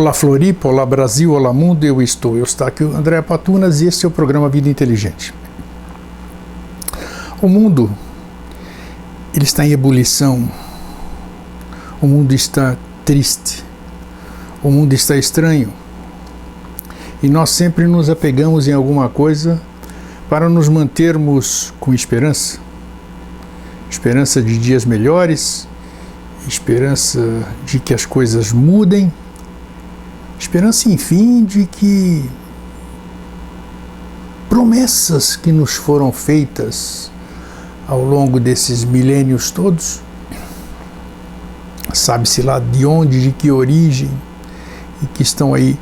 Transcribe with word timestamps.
Olá 0.00 0.14
Floripa, 0.14 0.66
olá 0.66 0.86
Brasil, 0.86 1.30
olá 1.30 1.52
mundo, 1.52 1.84
eu 1.84 2.00
estou. 2.00 2.34
Eu 2.34 2.44
estou 2.44 2.66
aqui, 2.66 2.82
André 2.82 3.20
Patunas, 3.20 3.82
e 3.82 3.86
este 3.86 4.06
é 4.06 4.08
o 4.08 4.10
programa 4.10 4.48
Vida 4.48 4.66
Inteligente. 4.66 5.34
O 7.42 7.46
mundo, 7.46 7.90
ele 9.34 9.44
está 9.44 9.62
em 9.62 9.72
ebulição. 9.72 10.50
O 12.00 12.06
mundo 12.06 12.32
está 12.32 12.78
triste. 13.04 13.62
O 14.62 14.70
mundo 14.70 14.94
está 14.94 15.18
estranho. 15.18 15.70
E 17.22 17.28
nós 17.28 17.50
sempre 17.50 17.86
nos 17.86 18.08
apegamos 18.08 18.66
em 18.68 18.72
alguma 18.72 19.06
coisa 19.06 19.60
para 20.30 20.48
nos 20.48 20.66
mantermos 20.66 21.74
com 21.78 21.92
esperança. 21.92 22.58
Esperança 23.90 24.40
de 24.40 24.56
dias 24.56 24.86
melhores, 24.86 25.68
esperança 26.48 27.20
de 27.66 27.78
que 27.78 27.92
as 27.92 28.06
coisas 28.06 28.50
mudem 28.50 29.12
Esperança, 30.40 30.88
enfim, 30.88 31.44
de 31.44 31.66
que 31.66 32.24
promessas 34.48 35.36
que 35.36 35.52
nos 35.52 35.74
foram 35.74 36.10
feitas 36.10 37.12
ao 37.86 38.02
longo 38.02 38.40
desses 38.40 38.82
milênios 38.82 39.50
todos, 39.50 40.00
sabe-se 41.92 42.40
lá 42.40 42.58
de 42.58 42.86
onde, 42.86 43.20
de 43.20 43.32
que 43.32 43.50
origem, 43.50 44.10
e 45.02 45.06
que 45.06 45.22
estão 45.22 45.52
aí 45.52 45.78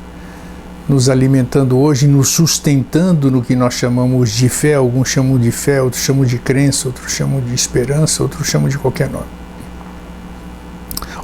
nos 0.89 1.09
alimentando 1.09 1.79
hoje, 1.79 2.09
nos 2.09 2.31
sustentando 2.31 3.31
no 3.31 3.43
que 3.43 3.55
nós 3.55 3.75
chamamos 3.75 4.33
de 4.33 4.49
fé, 4.49 4.75
alguns 4.75 5.09
chamam 5.09 5.39
de 5.39 5.53
fé, 5.53 5.81
outros 5.81 6.03
chamam 6.03 6.25
de 6.25 6.37
crença, 6.37 6.89
outros 6.89 7.13
chamam 7.13 7.41
de 7.41 7.55
esperança, 7.55 8.25
outros 8.25 8.49
chamam 8.49 8.69
de 8.69 8.77
qualquer 8.77 9.09
nome. 9.09 9.27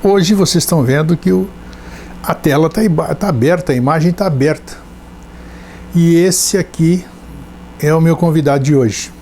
Hoje 0.05 0.35
vocês 0.35 0.63
estão 0.63 0.85
vendo 0.85 1.17
que 1.17 1.33
o 1.33 1.49
a 2.27 2.35
tela 2.35 2.69
está 2.69 3.15
tá 3.15 3.29
aberta, 3.29 3.73
a 3.73 3.77
imagem 3.77 4.11
está 4.11 4.27
aberta. 4.27 4.79
E 5.95 6.17
esse 6.17 6.57
aqui 6.57 7.05
é 7.79 7.95
o 7.95 8.01
meu 8.01 8.17
convidado 8.17 8.65
de 8.65 8.75
hoje. 8.75 9.13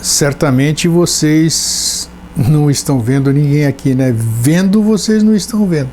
Certamente 0.00 0.88
vocês 0.88 2.08
não 2.34 2.70
estão 2.70 2.98
vendo 2.98 3.30
ninguém 3.30 3.66
aqui, 3.66 3.94
né? 3.94 4.10
Vendo 4.14 4.82
vocês 4.82 5.22
não 5.22 5.34
estão 5.34 5.66
vendo, 5.66 5.90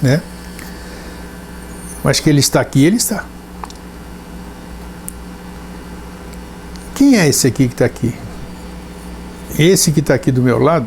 né? 0.00 0.22
Mas 2.04 2.20
que 2.20 2.30
ele 2.30 2.38
está 2.38 2.60
aqui, 2.60 2.84
ele 2.84 2.96
está. 2.96 3.24
Quem 6.94 7.18
é 7.18 7.28
esse 7.28 7.48
aqui 7.48 7.66
que 7.66 7.74
está 7.74 7.84
aqui? 7.84 8.14
Esse 9.58 9.90
que 9.90 10.00
está 10.00 10.14
aqui 10.14 10.30
do 10.30 10.40
meu 10.40 10.58
lado 10.58 10.86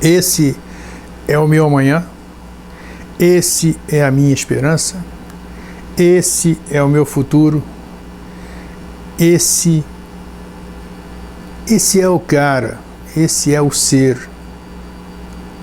esse 0.00 0.56
é 1.26 1.38
o 1.38 1.46
meu 1.46 1.66
amanhã, 1.66 2.04
esse 3.18 3.78
é 3.88 4.04
a 4.04 4.10
minha 4.10 4.32
esperança, 4.32 4.96
esse 5.96 6.58
é 6.70 6.82
o 6.82 6.88
meu 6.88 7.06
futuro, 7.06 7.62
esse 9.18 9.84
esse 11.66 11.98
é 12.00 12.08
o 12.08 12.18
cara, 12.18 12.78
esse 13.16 13.54
é 13.54 13.62
o 13.62 13.70
ser, 13.70 14.28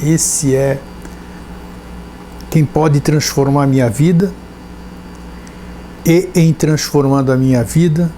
esse 0.01 0.55
é 0.55 0.79
quem 2.49 2.65
pode 2.65 2.99
transformar 2.99 3.63
a 3.63 3.67
minha 3.67 3.89
vida. 3.89 4.31
E 6.03 6.29
em 6.33 6.51
transformando 6.51 7.31
a 7.31 7.37
minha 7.37 7.63
vida 7.63 8.11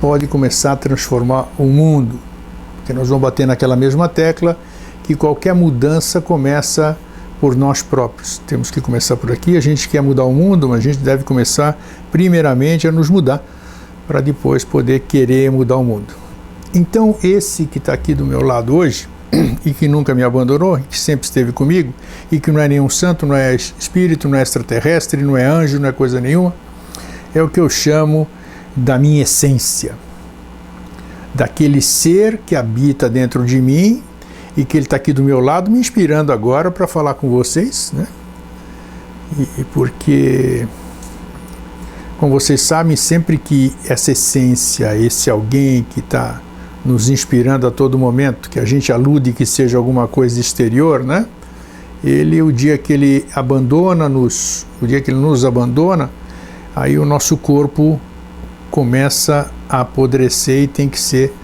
pode 0.00 0.28
começar 0.28 0.72
a 0.72 0.76
transformar 0.76 1.48
o 1.58 1.64
mundo 1.64 2.20
nós 2.92 3.08
vamos 3.08 3.22
bater 3.22 3.46
naquela 3.46 3.76
mesma 3.76 4.08
tecla 4.08 4.56
que 5.08 5.14
qualquer 5.14 5.54
mudança 5.54 6.20
começa 6.20 6.96
por 7.40 7.56
nós 7.56 7.82
próprios. 7.82 8.38
Temos 8.46 8.70
que 8.70 8.80
começar 8.80 9.16
por 9.16 9.32
aqui. 9.32 9.56
A 9.56 9.60
gente 9.60 9.88
quer 9.88 10.02
mudar 10.02 10.24
o 10.24 10.32
mundo, 10.32 10.68
mas 10.68 10.80
a 10.80 10.82
gente 10.82 10.98
deve 10.98 11.24
começar 11.24 11.78
primeiramente 12.12 12.86
a 12.86 12.92
nos 12.92 13.08
mudar 13.08 13.42
para 14.06 14.20
depois 14.20 14.64
poder 14.64 15.00
querer 15.00 15.50
mudar 15.50 15.76
o 15.76 15.84
mundo. 15.84 16.14
Então, 16.74 17.16
esse 17.22 17.64
que 17.64 17.78
está 17.78 17.92
aqui 17.92 18.14
do 18.14 18.24
meu 18.24 18.42
lado 18.42 18.74
hoje 18.74 19.08
e 19.64 19.72
que 19.72 19.88
nunca 19.88 20.14
me 20.14 20.22
abandonou, 20.22 20.78
que 20.78 20.98
sempre 20.98 21.24
esteve 21.24 21.52
comigo 21.52 21.92
e 22.30 22.38
que 22.38 22.50
não 22.50 22.60
é 22.60 22.68
nenhum 22.68 22.88
santo, 22.88 23.24
não 23.24 23.34
é 23.34 23.54
espírito, 23.54 24.28
não 24.28 24.36
é 24.36 24.42
extraterrestre, 24.42 25.22
não 25.22 25.36
é 25.36 25.44
anjo, 25.44 25.78
não 25.78 25.88
é 25.88 25.92
coisa 25.92 26.20
nenhuma, 26.20 26.54
é 27.34 27.42
o 27.42 27.48
que 27.48 27.60
eu 27.60 27.68
chamo 27.68 28.26
da 28.76 28.98
minha 28.98 29.22
essência 29.22 29.94
daquele 31.38 31.80
ser 31.80 32.40
que 32.44 32.56
habita 32.56 33.08
dentro 33.08 33.46
de 33.46 33.60
mim 33.60 34.02
e 34.56 34.64
que 34.64 34.76
ele 34.76 34.86
está 34.86 34.96
aqui 34.96 35.12
do 35.12 35.22
meu 35.22 35.38
lado, 35.38 35.70
me 35.70 35.78
inspirando 35.78 36.32
agora 36.32 36.68
para 36.68 36.84
falar 36.88 37.14
com 37.14 37.30
vocês, 37.30 37.92
né? 37.94 38.08
E, 39.56 39.62
porque, 39.72 40.66
como 42.18 42.32
vocês 42.32 42.60
sabem, 42.60 42.96
sempre 42.96 43.38
que 43.38 43.72
essa 43.88 44.10
essência, 44.10 44.96
esse 44.96 45.30
alguém 45.30 45.86
que 45.88 46.00
está 46.00 46.40
nos 46.84 47.08
inspirando 47.08 47.68
a 47.68 47.70
todo 47.70 47.96
momento, 47.96 48.50
que 48.50 48.58
a 48.58 48.64
gente 48.64 48.92
alude 48.92 49.32
que 49.32 49.46
seja 49.46 49.78
alguma 49.78 50.08
coisa 50.08 50.40
exterior, 50.40 51.04
né? 51.04 51.24
Ele, 52.02 52.42
o 52.42 52.50
dia 52.50 52.76
que 52.76 52.92
ele 52.92 53.24
abandona-nos, 53.32 54.66
o 54.82 54.86
dia 54.88 55.00
que 55.00 55.12
ele 55.12 55.20
nos 55.20 55.44
abandona, 55.44 56.10
aí 56.74 56.98
o 56.98 57.04
nosso 57.04 57.36
corpo 57.36 58.00
começa 58.78 59.50
a 59.68 59.80
apodrecer 59.80 60.62
e 60.62 60.66
tem 60.68 60.88
que 60.88 61.00
ser 61.00 61.34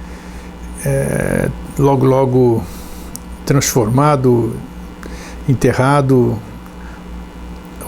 é, 0.87 1.51
logo, 1.77 2.07
logo 2.07 2.63
transformado, 3.45 4.55
enterrado 5.49 6.39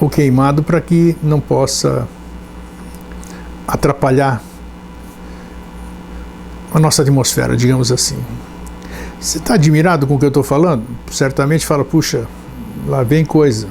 ou 0.01 0.11
queimado 0.11 0.65
para 0.65 0.81
que 0.81 1.17
não 1.23 1.39
possa 1.39 2.09
atrapalhar 3.69 4.43
a 6.75 6.81
nossa 6.81 7.03
atmosfera, 7.03 7.57
digamos 7.57 7.93
assim. 7.93 8.19
Você 9.21 9.39
está 9.39 9.55
admirado 9.55 10.09
com 10.09 10.17
o 10.17 10.19
que 10.19 10.25
eu 10.25 10.29
estou 10.31 10.43
falando? 10.43 10.83
Certamente 11.13 11.65
fala, 11.65 11.85
puxa, 11.85 12.27
lá 12.85 13.05
vem 13.05 13.25
coisa. 13.25 13.69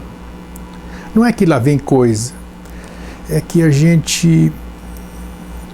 Não 1.14 1.26
é 1.26 1.34
que 1.34 1.46
lá 1.46 1.60
vem 1.60 1.78
coisa, 1.78 2.32
é 3.30 3.42
que 3.42 3.62
a 3.62 3.70
gente 3.70 4.54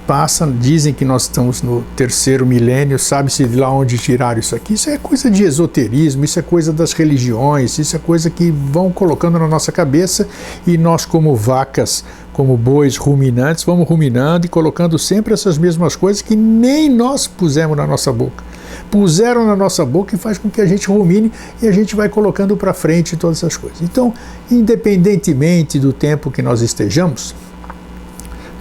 passa, 0.08 0.46
dizem 0.46 0.94
que 0.94 1.06
nós 1.06 1.24
estamos 1.24 1.62
no 1.62 1.84
terceiro 1.96 2.46
milênio, 2.46 2.98
sabe-se 3.00 3.46
de 3.46 3.56
lá 3.56 3.72
onde 3.72 3.98
tiraram 3.98 4.40
isso 4.40 4.56
aqui. 4.56 4.74
Isso 4.74 4.90
é 4.90 4.98
coisa 4.98 5.30
de 5.30 5.44
esoterismo, 5.44 6.26
isso 6.26 6.40
é 6.40 6.42
coisa 6.42 6.74
das 6.74 6.94
religiões, 6.94 7.78
isso 7.78 7.96
é 7.96 8.00
coisa 8.00 8.30
que 8.30 8.52
vão 8.52 8.92
colocando 8.92 9.40
na 9.40 9.48
nossa 9.48 9.72
cabeça 9.72 10.28
e 10.66 10.78
nós, 10.78 11.06
como 11.06 11.36
vacas, 11.36 12.04
como 12.34 12.58
bois 12.58 12.98
ruminantes, 12.98 13.64
vamos 13.64 13.88
ruminando 13.88 14.46
e 14.46 14.50
colocando 14.50 14.98
sempre 14.98 15.34
essas 15.34 15.58
mesmas 15.58 15.96
coisas 15.96 16.22
que 16.22 16.36
nem 16.36 16.90
nós 16.90 17.28
pusemos 17.28 17.76
na 17.78 17.86
nossa 17.86 18.12
boca. 18.12 18.44
Puseram 18.90 19.46
na 19.46 19.56
nossa 19.56 19.86
boca 19.86 20.16
e 20.16 20.18
faz 20.18 20.38
com 20.38 20.50
que 20.50 20.62
a 20.62 20.66
gente 20.66 20.88
rumine 20.88 21.32
e 21.62 21.68
a 21.68 21.72
gente 21.72 21.96
vai 21.96 22.10
colocando 22.10 22.58
para 22.58 22.74
frente 22.74 23.16
todas 23.16 23.38
essas 23.38 23.58
coisas. 23.58 23.82
Então, 23.82 24.14
independentemente 24.50 25.80
do 25.80 25.94
tempo 25.94 26.32
que 26.32 26.42
nós 26.42 26.62
estejamos, 26.62 27.34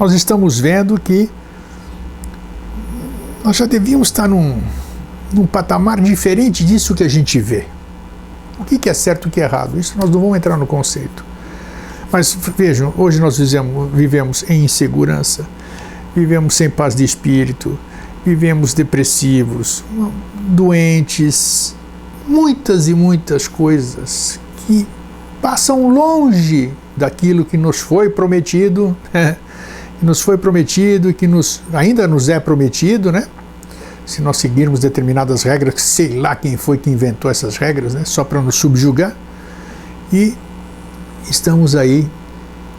nós 0.01 0.15
estamos 0.15 0.59
vendo 0.59 0.99
que 0.99 1.29
nós 3.45 3.55
já 3.55 3.67
devíamos 3.67 4.09
estar 4.09 4.27
num, 4.27 4.59
num 5.31 5.47
patamar 5.47 6.01
diferente 6.01 6.65
disso 6.65 6.95
que 6.95 7.05
a 7.05 7.09
gente 7.09 7.39
vê. 7.39 7.67
O 8.59 8.65
que, 8.65 8.89
é 8.89 8.95
certo 8.95 9.27
e 9.27 9.29
o 9.29 9.31
que 9.31 9.43
é 9.43 9.45
errado? 9.45 9.79
Isso 9.79 9.99
nós 9.99 10.09
não 10.09 10.19
vamos 10.19 10.39
entrar 10.39 10.57
no 10.57 10.67
conceito. 10.67 11.23
Mas 12.11 12.37
vejam, 12.57 12.95
hoje 12.97 13.21
nós 13.21 13.37
vivemos, 13.37 13.93
vivemos 13.93 14.45
em 14.49 14.65
insegurança, 14.65 15.47
vivemos 16.17 16.55
sem 16.55 16.71
paz 16.71 16.95
de 16.95 17.05
espírito, 17.05 17.79
vivemos 18.25 18.73
depressivos, 18.73 19.85
doentes, 20.35 21.75
muitas 22.27 22.89
e 22.89 22.95
muitas 22.95 23.47
coisas 23.47 24.41
que 24.67 24.87
passam 25.43 25.93
longe 25.93 26.73
daquilo 26.97 27.45
que 27.45 27.59
nos 27.59 27.81
foi 27.81 28.09
prometido. 28.09 28.97
Que 30.01 30.07
nos 30.07 30.23
foi 30.23 30.39
prometido 30.39 31.11
e 31.11 31.15
que 31.15 31.29
nos, 31.29 31.61
ainda 31.75 32.09
nos 32.09 32.31
é 32.31 32.41
prometido, 32.41 33.13
né? 33.13 33.29
Se 34.07 34.23
nós 34.23 34.39
seguirmos 34.39 34.81
determinadas 34.81 35.43
regras, 35.43 35.75
sei 35.83 36.19
lá 36.19 36.35
quem 36.35 36.57
foi 36.57 36.79
que 36.79 36.89
inventou 36.89 37.31
essas 37.31 37.59
regras, 37.59 37.93
né? 37.93 38.03
Só 38.07 38.25
para 38.25 38.41
nos 38.41 38.55
subjugar. 38.55 39.15
E 40.11 40.35
estamos 41.29 41.77
aí 41.77 42.09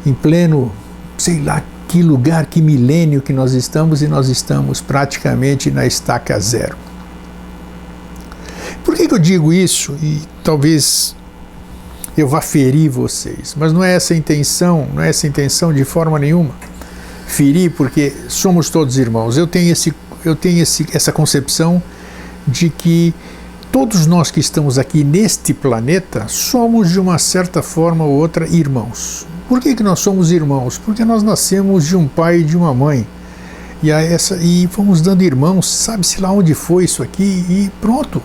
em 0.03 0.15
pleno, 0.15 0.71
sei 1.15 1.43
lá 1.43 1.61
que 1.87 2.01
lugar, 2.01 2.47
que 2.47 2.59
milênio 2.59 3.21
que 3.21 3.31
nós 3.31 3.53
estamos 3.53 4.01
e 4.01 4.07
nós 4.07 4.27
estamos 4.27 4.81
praticamente 4.81 5.69
na 5.69 5.85
estaca 5.85 6.39
zero. 6.39 6.75
Por 8.83 8.95
que, 8.95 9.07
que 9.07 9.13
eu 9.13 9.19
digo 9.19 9.53
isso? 9.53 9.95
E 10.01 10.23
talvez 10.43 11.15
eu 12.17 12.27
vá 12.27 12.41
ferir 12.41 12.89
vocês, 12.89 13.55
mas 13.55 13.71
não 13.71 13.83
é 13.83 13.93
essa 13.93 14.15
a 14.15 14.17
intenção, 14.17 14.87
não 14.91 15.03
é 15.03 15.09
essa 15.09 15.27
a 15.27 15.29
intenção 15.29 15.71
de 15.71 15.85
forma 15.85 16.17
nenhuma 16.17 16.70
ferir, 17.31 17.71
porque 17.71 18.13
somos 18.27 18.69
todos 18.69 18.97
irmãos. 18.97 19.37
Eu 19.37 19.47
tenho, 19.47 19.71
esse, 19.71 19.93
eu 20.23 20.35
tenho 20.35 20.61
esse, 20.61 20.85
essa 20.93 21.11
concepção 21.11 21.81
de 22.47 22.69
que 22.69 23.13
todos 23.71 24.05
nós 24.05 24.29
que 24.29 24.39
estamos 24.39 24.77
aqui 24.77 25.03
neste 25.03 25.53
planeta 25.53 26.27
somos 26.27 26.89
de 26.89 26.99
uma 26.99 27.17
certa 27.17 27.61
forma 27.61 28.03
ou 28.03 28.11
outra 28.11 28.47
irmãos. 28.47 29.25
Por 29.47 29.59
que, 29.59 29.75
que 29.75 29.83
nós 29.83 29.99
somos 29.99 30.31
irmãos? 30.31 30.77
Porque 30.77 31.03
nós 31.03 31.23
nascemos 31.23 31.85
de 31.85 31.95
um 31.95 32.07
pai 32.07 32.39
e 32.39 32.43
de 32.43 32.55
uma 32.55 32.73
mãe. 32.73 33.05
E, 33.83 33.89
essa, 33.89 34.37
e 34.37 34.67
fomos 34.67 35.01
dando 35.01 35.23
irmãos, 35.23 35.67
sabe-se 35.67 36.21
lá 36.21 36.31
onde 36.31 36.53
foi 36.53 36.85
isso 36.85 37.01
aqui, 37.01 37.45
e 37.49 37.71
pronto. 37.81 38.21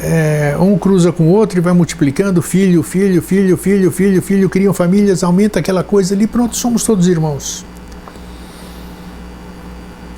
É, 0.00 0.56
um 0.58 0.78
cruza 0.78 1.12
com 1.12 1.24
o 1.24 1.30
outro 1.30 1.58
e 1.58 1.60
vai 1.60 1.72
multiplicando, 1.72 2.40
filho, 2.40 2.82
filho, 2.82 3.20
filho, 3.20 3.56
filho, 3.56 3.90
filho, 3.90 4.22
filho, 4.22 4.48
criam 4.48 4.72
famílias, 4.72 5.22
aumenta 5.22 5.58
aquela 5.58 5.82
coisa 5.84 6.14
ali, 6.14 6.26
pronto, 6.26 6.56
somos 6.56 6.84
todos 6.84 7.08
irmãos. 7.08 7.64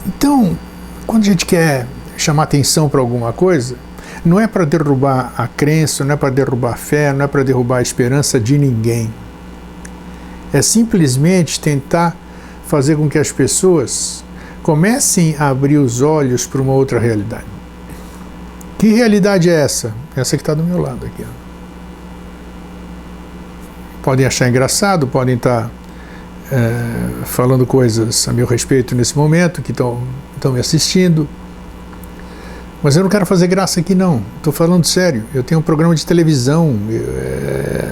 Então, 0.07 0.57
quando 1.07 1.23
a 1.23 1.27
gente 1.27 1.45
quer 1.47 1.87
chamar 2.17 2.45
atenção 2.45 2.89
para 2.89 3.01
alguma 3.01 3.33
coisa, 3.33 3.77
não 4.25 4.39
é 4.39 4.47
para 4.47 4.65
derrubar 4.65 5.33
a 5.37 5.47
crença, 5.47 6.05
não 6.05 6.15
é 6.15 6.17
para 6.17 6.31
derrubar 6.31 6.75
a 6.75 6.77
fé, 6.77 7.13
não 7.13 7.25
é 7.25 7.29
para 7.29 7.43
derrubar 7.43 7.79
a 7.79 7.83
esperança 7.83 8.39
de 8.39 8.59
ninguém. 8.59 9.13
É 10.53 10.63
simplesmente 10.63 11.61
tentar 11.61 12.17
fazer 12.67 12.97
com 12.97 13.09
que 13.09 13.19
as 13.19 13.33
pessoas 13.33 14.25
comecem 14.63 15.37
a 15.39 15.49
abrir 15.49 15.79
os 15.79 16.03
olhos 16.03 16.47
para 16.47 16.61
uma 16.61 16.73
outra 16.73 16.99
realidade. 16.99 17.47
Que 18.79 18.89
realidade 18.89 19.49
é 19.49 19.55
essa? 19.55 19.93
Essa 20.17 20.37
que 20.37 20.43
está 20.43 20.55
do 20.55 20.63
meu 20.63 20.79
lado 20.79 21.07
aqui. 21.07 21.25
Podem 24.03 24.27
achar 24.27 24.49
engraçado, 24.49 25.07
podem 25.07 25.37
estar 25.37 25.65
tá, 25.65 25.71
é, 26.53 27.25
falando 27.25 27.65
coisas 27.67 28.27
a 28.29 28.33
meu 28.33 28.47
respeito 28.47 28.95
nesse 28.95 29.17
momento, 29.17 29.63
que 29.63 29.73
estão 29.73 30.03
me 30.53 30.61
assistindo 30.61 31.29
mas 32.83 32.97
eu 32.97 33.03
não 33.03 33.11
quero 33.11 33.27
fazer 33.27 33.47
graça 33.47 33.81
aqui, 33.81 33.95
não. 33.95 34.23
Estou 34.39 34.53
falando 34.53 34.87
sério. 34.87 35.25
Eu 35.35 35.43
tenho 35.43 35.61
um 35.61 35.63
programa 35.63 35.95
de 35.95 36.05
televisão, 36.07 36.75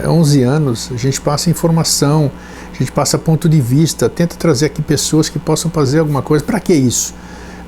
é, 0.02 0.08
11 0.08 0.42
anos. 0.42 0.90
A 0.92 0.96
gente 0.96 1.20
passa 1.20 1.50
informação, 1.50 2.30
a 2.72 2.78
gente 2.78 2.90
passa 2.90 3.18
ponto 3.18 3.50
de 3.50 3.60
vista, 3.60 4.08
tenta 4.08 4.34
trazer 4.36 4.66
aqui 4.66 4.80
pessoas 4.80 5.28
que 5.28 5.38
possam 5.38 5.70
fazer 5.70 5.98
alguma 5.98 6.22
coisa. 6.22 6.42
Para 6.42 6.58
que 6.58 6.72
isso? 6.72 7.14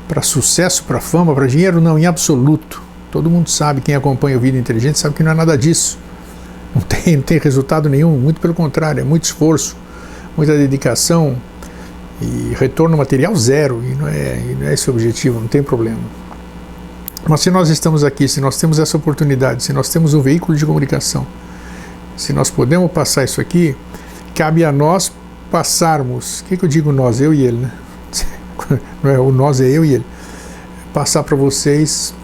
Para 0.08 0.22
sucesso, 0.22 0.84
para 0.84 0.98
fama, 0.98 1.34
para 1.34 1.46
dinheiro? 1.46 1.78
Não, 1.78 1.98
em 1.98 2.06
absoluto. 2.06 2.82
Todo 3.12 3.28
mundo 3.28 3.50
sabe, 3.50 3.82
quem 3.82 3.94
acompanha 3.94 4.38
o 4.38 4.40
Vida 4.40 4.56
Inteligente 4.56 4.98
sabe 4.98 5.14
que 5.14 5.22
não 5.22 5.32
é 5.32 5.34
nada 5.34 5.58
disso. 5.58 5.98
Não 6.74 6.80
tem, 6.80 7.16
não 7.16 7.22
tem 7.22 7.38
resultado 7.38 7.88
nenhum, 7.88 8.16
muito 8.16 8.40
pelo 8.40 8.54
contrário, 8.54 9.00
é 9.00 9.04
muito 9.04 9.24
esforço, 9.24 9.76
muita 10.36 10.56
dedicação 10.56 11.36
e 12.20 12.54
retorno 12.54 12.96
material 12.96 13.34
zero. 13.36 13.82
E 13.84 13.94
não 13.94 14.08
é, 14.08 14.38
e 14.38 14.56
não 14.58 14.68
é 14.68 14.74
esse 14.74 14.90
o 14.90 14.92
objetivo, 14.92 15.40
não 15.40 15.48
tem 15.48 15.62
problema. 15.62 16.00
Mas 17.28 17.40
se 17.40 17.50
nós 17.50 17.68
estamos 17.68 18.02
aqui, 18.02 18.26
se 18.26 18.40
nós 18.40 18.56
temos 18.56 18.78
essa 18.78 18.96
oportunidade, 18.96 19.62
se 19.62 19.72
nós 19.72 19.88
temos 19.88 20.14
um 20.14 20.20
veículo 20.20 20.56
de 20.56 20.64
comunicação, 20.64 21.26
se 22.16 22.32
nós 22.32 22.50
podemos 22.50 22.90
passar 22.90 23.24
isso 23.24 23.40
aqui, 23.40 23.76
cabe 24.34 24.64
a 24.64 24.72
nós 24.72 25.12
passarmos. 25.50 26.40
O 26.40 26.44
que, 26.44 26.56
que 26.56 26.64
eu 26.64 26.68
digo 26.68 26.92
nós? 26.92 27.20
Eu 27.20 27.34
e 27.34 27.42
ele, 27.42 27.58
né? 27.58 27.72
Não 29.02 29.10
é 29.10 29.18
o 29.18 29.30
nós, 29.30 29.60
é 29.60 29.68
eu 29.68 29.84
e 29.84 29.94
ele. 29.94 30.06
Passar 30.92 31.22
para 31.22 31.36
vocês 31.36 32.14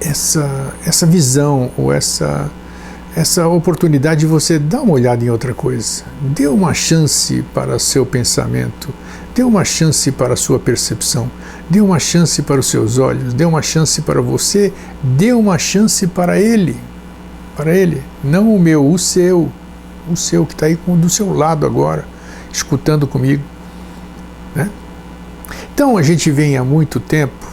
essa, 0.00 0.74
essa 0.84 1.06
visão 1.06 1.70
ou 1.76 1.92
essa, 1.92 2.50
essa 3.18 3.48
oportunidade 3.48 4.20
de 4.20 4.26
você 4.26 4.60
dar 4.60 4.82
uma 4.82 4.92
olhada 4.92 5.24
em 5.24 5.28
outra 5.28 5.52
coisa. 5.52 6.04
Dê 6.20 6.46
uma 6.46 6.72
chance 6.72 7.44
para 7.52 7.76
seu 7.76 8.06
pensamento, 8.06 8.94
dê 9.34 9.42
uma 9.42 9.64
chance 9.64 10.12
para 10.12 10.36
sua 10.36 10.56
percepção. 10.56 11.28
Dê 11.68 11.80
uma 11.80 11.98
chance 11.98 12.40
para 12.42 12.60
os 12.60 12.68
seus 12.68 12.96
olhos, 12.96 13.34
dê 13.34 13.44
uma 13.44 13.60
chance 13.60 14.00
para 14.02 14.20
você, 14.20 14.72
dê 15.02 15.32
uma 15.32 15.58
chance 15.58 16.06
para 16.06 16.40
ele. 16.40 16.76
Para 17.56 17.76
ele, 17.76 18.04
não 18.22 18.54
o 18.54 18.60
meu, 18.60 18.88
o 18.88 18.96
seu. 18.96 19.50
O 20.08 20.16
seu 20.16 20.46
que 20.46 20.54
está 20.54 20.66
aí 20.66 20.78
do 20.86 21.10
seu 21.10 21.32
lado 21.34 21.66
agora, 21.66 22.06
escutando 22.52 23.04
comigo. 23.04 23.42
Né? 24.54 24.70
Então 25.74 25.96
a 25.96 26.02
gente 26.02 26.30
vem 26.30 26.56
há 26.56 26.62
muito 26.62 27.00
tempo 27.00 27.47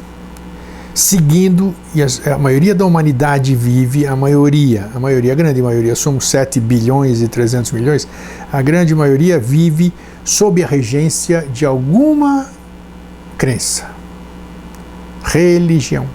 seguindo, 0.95 1.75
e 1.93 2.01
a, 2.01 2.37
maioria 2.37 2.73
da 2.73 2.85
humanidade 2.85 3.53
vive, 3.53 4.07
a 4.07 4.15
maioria, 4.15 4.89
a 4.95 4.99
maioria, 4.99 5.33
a 5.33 5.35
grande 5.35 5.61
maioria, 5.61 5.93
somos 5.93 6.27
7 6.29 6.59
bilhões 6.59 7.21
e 7.21 7.27
300 7.27 7.73
milhões, 7.73 8.07
a 8.51 8.61
grande 8.61 8.95
maioria 8.95 9.37
vive 9.37 9.93
sob 10.23 10.63
a 10.63 10.67
regência 10.67 11.45
de 11.53 11.65
alguma 11.65 12.47
crença 13.37 13.93
religião. 15.25 16.07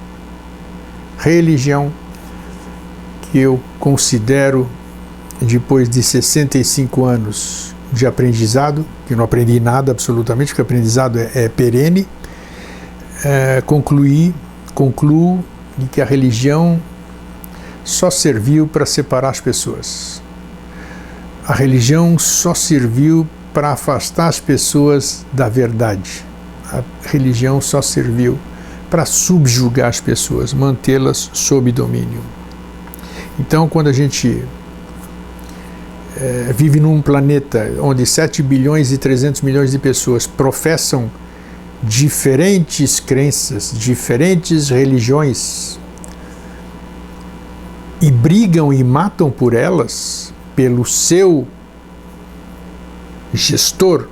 Religião 1.18 1.92
que 3.30 3.38
eu 3.38 3.60
considero, 3.78 4.68
depois 5.42 5.88
de 5.88 6.02
65 6.02 7.04
anos 7.04 7.74
de 7.92 8.06
aprendizado, 8.06 8.86
que 9.06 9.14
não 9.14 9.24
aprendi 9.24 9.60
nada 9.60 9.92
absolutamente, 9.92 10.48
porque 10.48 10.62
aprendizado 10.62 11.18
é, 11.18 11.30
é 11.34 11.48
perene, 11.48 12.06
é, 13.24 13.62
concluí, 13.66 14.34
concluo 14.74 15.44
de 15.76 15.86
que 15.86 16.00
a 16.00 16.04
religião 16.04 16.80
só 17.84 18.10
serviu 18.10 18.66
para 18.66 18.86
separar 18.86 19.30
as 19.30 19.40
pessoas. 19.40 20.22
A 21.46 21.54
religião 21.54 22.18
só 22.18 22.54
serviu 22.54 23.26
para 23.52 23.72
afastar 23.72 24.28
as 24.28 24.38
pessoas 24.38 25.24
da 25.32 25.48
verdade. 25.48 26.24
A 26.72 26.82
religião 27.08 27.60
só 27.60 27.82
serviu 27.82 28.38
para 28.88 29.04
subjugar 29.04 29.88
as 29.88 30.00
pessoas, 30.00 30.52
mantê-las 30.52 31.30
sob 31.32 31.70
domínio. 31.72 32.20
Então, 33.38 33.68
quando 33.68 33.88
a 33.88 33.92
gente 33.92 34.44
é, 36.16 36.52
vive 36.56 36.78
num 36.80 37.00
planeta 37.00 37.72
onde 37.80 38.04
7 38.04 38.42
bilhões 38.42 38.92
e 38.92 38.98
300 38.98 39.40
milhões 39.42 39.70
de 39.70 39.78
pessoas 39.78 40.26
professam 40.26 41.10
diferentes 41.82 43.00
crenças, 43.00 43.72
diferentes 43.74 44.68
religiões 44.68 45.78
e 48.00 48.10
brigam 48.10 48.72
e 48.72 48.82
matam 48.82 49.30
por 49.30 49.54
elas, 49.54 50.32
pelo 50.54 50.84
seu 50.84 51.46
gestor, 53.32 54.08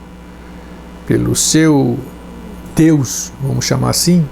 pelo 1.06 1.34
seu 1.34 1.98
Deus, 2.76 3.32
vamos 3.42 3.64
chamar 3.64 3.90
assim, 3.90 4.26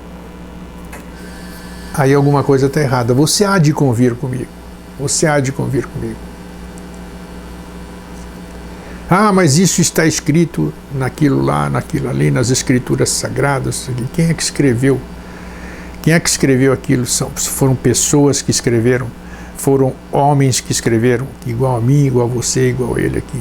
aí 1.92 2.14
alguma 2.14 2.44
coisa 2.44 2.66
está 2.66 2.80
errada. 2.80 3.12
Você 3.12 3.44
há 3.44 3.58
de 3.58 3.72
convir 3.72 4.14
comigo. 4.14 4.50
Você 5.00 5.26
há 5.26 5.40
de 5.40 5.50
convir 5.52 5.86
comigo. 5.86 6.25
Ah, 9.08 9.32
mas 9.32 9.56
isso 9.56 9.80
está 9.80 10.04
escrito 10.04 10.72
naquilo 10.92 11.40
lá, 11.42 11.70
naquilo 11.70 12.08
ali, 12.08 12.30
nas 12.30 12.50
escrituras 12.50 13.08
sagradas. 13.10 13.88
Quem 14.12 14.30
é 14.30 14.34
que 14.34 14.42
escreveu? 14.42 15.00
Quem 16.02 16.12
é 16.12 16.20
que 16.20 16.28
escreveu 16.28 16.72
aquilo? 16.72 17.06
São, 17.06 17.30
foram 17.30 17.76
pessoas 17.76 18.42
que 18.42 18.50
escreveram, 18.50 19.06
foram 19.56 19.92
homens 20.10 20.60
que 20.60 20.72
escreveram, 20.72 21.26
igual 21.46 21.76
a 21.76 21.80
mim, 21.80 22.06
igual 22.06 22.26
a 22.26 22.30
você, 22.30 22.70
igual 22.70 22.96
a 22.96 23.00
ele 23.00 23.18
aqui. 23.18 23.40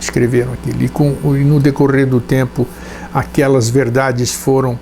Escreveram 0.00 0.52
aquilo. 0.52 0.82
E, 0.82 0.88
com, 0.88 1.16
e 1.34 1.44
no 1.44 1.58
decorrer 1.58 2.06
do 2.06 2.20
tempo, 2.20 2.66
aquelas 3.12 3.68
verdades 3.68 4.32
foram, 4.32 4.78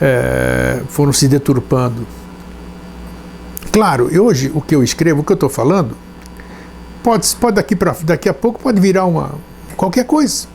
é, 0.00 0.80
foram 0.88 1.12
se 1.12 1.26
deturpando, 1.26 2.06
Claro, 3.78 4.08
hoje 4.20 4.50
o 4.54 4.60
que 4.60 4.74
eu 4.74 4.82
escrevo, 4.82 5.20
o 5.20 5.24
que 5.24 5.30
eu 5.30 5.34
estou 5.34 5.48
falando, 5.48 5.96
pode, 7.02 7.28
pode 7.36 7.56
daqui, 7.56 7.76
pra, 7.76 7.94
daqui 8.02 8.28
a 8.28 8.34
pouco 8.34 8.60
pode 8.60 8.80
virar 8.80 9.04
uma 9.04 9.34
qualquer 9.78 10.04
coisa. 10.04 10.46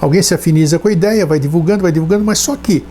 Alguém 0.00 0.22
se 0.22 0.34
afiniza 0.34 0.78
com 0.78 0.88
a 0.88 0.92
ideia, 0.92 1.24
vai 1.24 1.38
divulgando, 1.38 1.82
vai 1.82 1.92
divulgando, 1.92 2.24
mas 2.24 2.38
só 2.38 2.56
que 2.56 2.84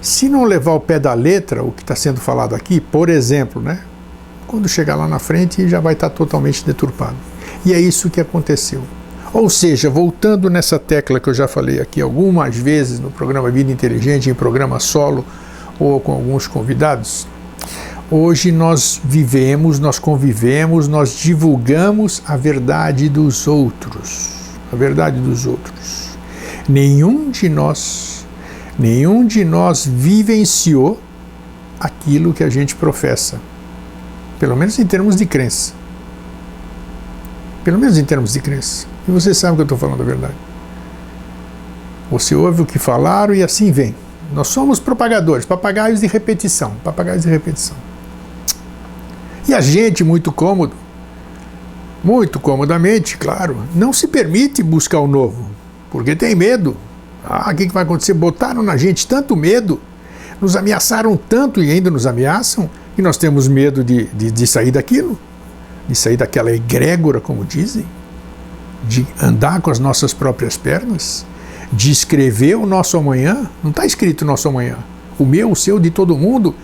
se 0.00 0.28
não 0.28 0.44
levar 0.44 0.72
o 0.72 0.80
pé 0.80 0.98
da 0.98 1.14
letra 1.14 1.62
o 1.62 1.70
que 1.70 1.82
está 1.82 1.94
sendo 1.94 2.20
falado 2.20 2.54
aqui, 2.54 2.80
por 2.80 3.08
exemplo, 3.08 3.62
né, 3.62 3.80
quando 4.46 4.68
chegar 4.68 4.96
lá 4.96 5.06
na 5.06 5.18
frente 5.18 5.68
já 5.68 5.78
vai 5.78 5.92
estar 5.92 6.08
tá 6.08 6.16
totalmente 6.16 6.64
deturpado. 6.64 7.16
E 7.64 7.72
é 7.72 7.78
isso 7.78 8.10
que 8.10 8.20
aconteceu. 8.20 8.82
Ou 9.32 9.48
seja, 9.48 9.88
voltando 9.88 10.50
nessa 10.50 10.78
tecla 10.78 11.20
que 11.20 11.28
eu 11.28 11.34
já 11.34 11.46
falei 11.46 11.80
aqui 11.80 12.00
algumas 12.00 12.56
vezes 12.56 12.98
no 12.98 13.10
programa 13.10 13.50
Vida 13.50 13.70
Inteligente, 13.70 14.28
em 14.28 14.34
programa 14.34 14.80
solo 14.80 15.24
ou 15.78 16.00
com 16.00 16.12
alguns 16.12 16.46
convidados, 16.46 17.28
Hoje 18.12 18.50
nós 18.50 19.00
vivemos, 19.04 19.78
nós 19.78 19.96
convivemos, 20.00 20.88
nós 20.88 21.16
divulgamos 21.16 22.20
a 22.26 22.36
verdade 22.36 23.08
dos 23.08 23.46
outros. 23.46 24.39
A 24.72 24.76
verdade 24.76 25.20
dos 25.20 25.46
outros. 25.46 26.10
Nenhum 26.68 27.30
de 27.30 27.48
nós, 27.48 28.26
nenhum 28.78 29.26
de 29.26 29.44
nós 29.44 29.86
vivenciou 29.86 31.00
aquilo 31.78 32.32
que 32.32 32.44
a 32.44 32.50
gente 32.50 32.76
professa. 32.76 33.40
Pelo 34.38 34.56
menos 34.56 34.78
em 34.78 34.86
termos 34.86 35.16
de 35.16 35.26
crença. 35.26 35.72
Pelo 37.64 37.78
menos 37.78 37.98
em 37.98 38.04
termos 38.04 38.32
de 38.32 38.40
crença. 38.40 38.86
E 39.06 39.10
você 39.10 39.34
sabe 39.34 39.56
que 39.56 39.62
eu 39.62 39.64
estou 39.64 39.78
falando 39.78 40.02
a 40.02 40.04
verdade. 40.04 40.34
Você 42.10 42.34
ouve 42.34 42.62
o 42.62 42.66
que 42.66 42.78
falaram 42.78 43.34
e 43.34 43.42
assim 43.42 43.70
vem. 43.70 43.94
Nós 44.32 44.48
somos 44.48 44.78
propagadores, 44.78 45.44
papagaios 45.44 46.00
de 46.00 46.06
repetição. 46.06 46.72
Papagaios 46.84 47.22
de 47.22 47.28
repetição. 47.28 47.76
E 49.48 49.54
a 49.54 49.60
gente, 49.60 50.04
muito 50.04 50.30
cômodo, 50.30 50.74
muito 52.02 52.40
comodamente, 52.40 53.16
claro, 53.16 53.56
não 53.74 53.92
se 53.92 54.08
permite 54.08 54.62
buscar 54.62 55.00
o 55.00 55.06
novo, 55.06 55.50
porque 55.90 56.16
tem 56.16 56.34
medo. 56.34 56.76
Ah, 57.24 57.50
o 57.52 57.54
que, 57.54 57.68
vai 57.68 57.82
acontecer? 57.82 58.14
Botaram 58.14 58.62
na 58.62 58.76
gente 58.76 59.06
tanto 59.06 59.36
medo, 59.36 59.80
nos 60.40 60.56
ameaçaram 60.56 61.16
tanto 61.16 61.62
e 61.62 61.70
ainda 61.70 61.90
nos 61.90 62.06
ameaçam, 62.06 62.70
que 62.96 63.02
nós 63.02 63.16
temos 63.16 63.46
medo 63.46 63.84
de, 63.84 64.04
de, 64.06 64.30
de 64.30 64.46
sair 64.46 64.70
daquilo, 64.70 65.18
de 65.86 65.94
sair 65.94 66.16
daquela 66.16 66.50
egrégora, 66.50 67.20
como 67.20 67.44
dizem, 67.44 67.84
de 68.88 69.06
andar 69.22 69.60
com 69.60 69.70
as 69.70 69.78
nossas 69.78 70.14
próprias 70.14 70.56
pernas, 70.56 71.26
de 71.70 71.90
escrever 71.90 72.56
o 72.56 72.66
nosso 72.66 72.96
amanhã. 72.96 73.48
Não 73.62 73.70
está 73.70 73.84
escrito 73.84 74.22
o 74.22 74.24
nosso 74.24 74.48
amanhã. 74.48 74.78
O 75.18 75.24
meu, 75.26 75.50
o 75.50 75.56
seu, 75.56 75.78
de 75.78 75.90
todo 75.90 76.16
mundo. 76.16 76.54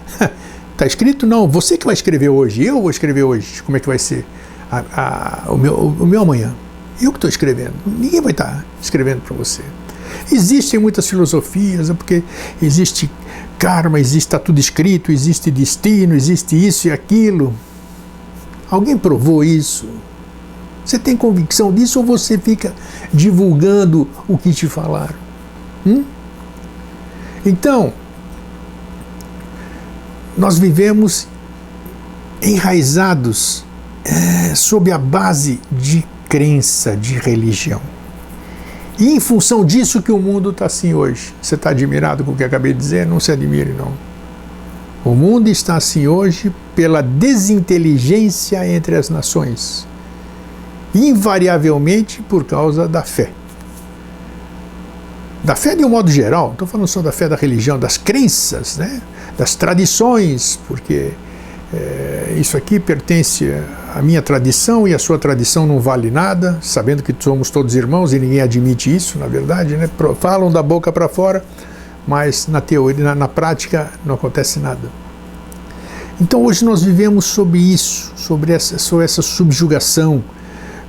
Está 0.72 0.86
escrito? 0.86 1.26
Não, 1.26 1.46
você 1.46 1.76
que 1.76 1.84
vai 1.84 1.92
escrever 1.92 2.30
hoje, 2.30 2.64
eu 2.64 2.80
vou 2.80 2.90
escrever 2.90 3.22
hoje. 3.22 3.62
Como 3.62 3.76
é 3.76 3.80
que 3.80 3.86
vai 3.86 3.98
ser 3.98 4.24
a, 4.70 5.44
a, 5.46 5.52
o, 5.52 5.56
meu, 5.56 5.74
o 5.74 6.06
meu 6.06 6.22
amanhã? 6.22 6.54
Eu 7.00 7.12
que 7.12 7.18
estou 7.18 7.28
escrevendo. 7.28 7.74
Ninguém 7.86 8.20
vai 8.20 8.32
estar 8.32 8.44
tá 8.44 8.64
escrevendo 8.80 9.20
para 9.20 9.36
você. 9.36 9.62
Existem 10.30 10.80
muitas 10.80 11.08
filosofias, 11.08 11.90
é 11.90 11.94
porque 11.94 12.22
existe 12.60 13.10
karma, 13.58 14.00
existe, 14.00 14.26
está 14.26 14.38
tudo 14.38 14.58
escrito, 14.58 15.12
existe 15.12 15.50
destino, 15.50 16.14
existe 16.14 16.56
isso 16.56 16.88
e 16.88 16.90
aquilo. 16.90 17.54
Alguém 18.70 18.96
provou 18.96 19.44
isso? 19.44 19.86
Você 20.84 20.98
tem 20.98 21.16
convicção 21.16 21.72
disso 21.72 21.98
ou 21.98 22.04
você 22.04 22.38
fica 22.38 22.72
divulgando 23.12 24.08
o 24.28 24.38
que 24.38 24.52
te 24.52 24.68
falaram? 24.68 25.14
Hum? 25.84 26.04
Então, 27.44 27.92
nós 30.36 30.58
vivemos 30.58 31.26
enraizados 32.42 33.64
é, 34.06 34.54
sob 34.54 34.90
a 34.90 34.98
base 34.98 35.60
de 35.70 36.04
crença, 36.28 36.96
de 36.96 37.14
religião. 37.14 37.80
E 38.98 39.10
em 39.10 39.20
função 39.20 39.64
disso 39.64 40.00
que 40.00 40.10
o 40.10 40.18
mundo 40.18 40.50
está 40.50 40.66
assim 40.66 40.94
hoje. 40.94 41.34
Você 41.42 41.54
está 41.54 41.70
admirado 41.70 42.24
com 42.24 42.32
o 42.32 42.36
que 42.36 42.44
acabei 42.44 42.72
de 42.72 42.78
dizer? 42.78 43.06
Não 43.06 43.20
se 43.20 43.30
admire, 43.30 43.72
não. 43.72 43.92
O 45.04 45.14
mundo 45.14 45.48
está 45.48 45.76
assim 45.76 46.08
hoje 46.08 46.52
pela 46.74 47.02
desinteligência 47.02 48.66
entre 48.66 48.96
as 48.96 49.08
nações, 49.08 49.86
invariavelmente 50.94 52.22
por 52.22 52.44
causa 52.44 52.88
da 52.88 53.02
fé. 53.02 53.30
Da 55.44 55.54
fé 55.54 55.76
de 55.76 55.84
um 55.84 55.90
modo 55.90 56.10
geral, 56.10 56.46
não 56.46 56.52
estou 56.54 56.66
falando 56.66 56.88
só 56.88 57.02
da 57.02 57.12
fé 57.12 57.28
da 57.28 57.36
religião, 57.36 57.78
das 57.78 57.96
crenças, 57.96 58.78
né? 58.78 59.00
das 59.38 59.54
tradições, 59.54 60.58
porque 60.66 61.12
é, 61.72 62.34
isso 62.36 62.56
aqui 62.56 62.80
pertence 62.80 63.52
à 63.96 64.02
minha 64.02 64.20
tradição 64.20 64.86
e 64.86 64.92
a 64.92 64.98
sua 64.98 65.18
tradição 65.18 65.66
não 65.66 65.80
vale 65.80 66.10
nada, 66.10 66.58
sabendo 66.60 67.02
que 67.02 67.16
somos 67.18 67.48
todos 67.48 67.74
irmãos 67.74 68.12
e 68.12 68.18
ninguém 68.18 68.42
admite 68.42 68.94
isso, 68.94 69.18
na 69.18 69.26
verdade, 69.26 69.74
né? 69.74 69.88
falam 70.20 70.52
da 70.52 70.62
boca 70.62 70.92
para 70.92 71.08
fora, 71.08 71.42
mas 72.06 72.46
na 72.46 72.60
teoria, 72.60 73.02
na, 73.02 73.14
na 73.14 73.26
prática, 73.26 73.90
não 74.04 74.14
acontece 74.14 74.60
nada. 74.60 74.90
Então 76.20 76.44
hoje 76.44 76.62
nós 76.62 76.82
vivemos 76.82 77.24
sobre 77.24 77.58
isso, 77.58 78.12
sobre 78.16 78.52
essa, 78.52 78.76
sobre 78.76 79.06
essa 79.06 79.22
subjugação, 79.22 80.22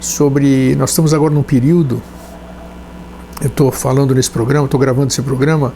sobre. 0.01 0.75
Nós 0.75 0.89
estamos 0.89 1.13
agora 1.13 1.33
num 1.33 1.43
período, 1.43 2.01
eu 3.39 3.47
estou 3.47 3.71
falando 3.71 4.13
nesse 4.13 4.29
programa, 4.29 4.65
estou 4.65 4.79
gravando 4.79 5.07
esse 5.07 5.21
programa, 5.21 5.73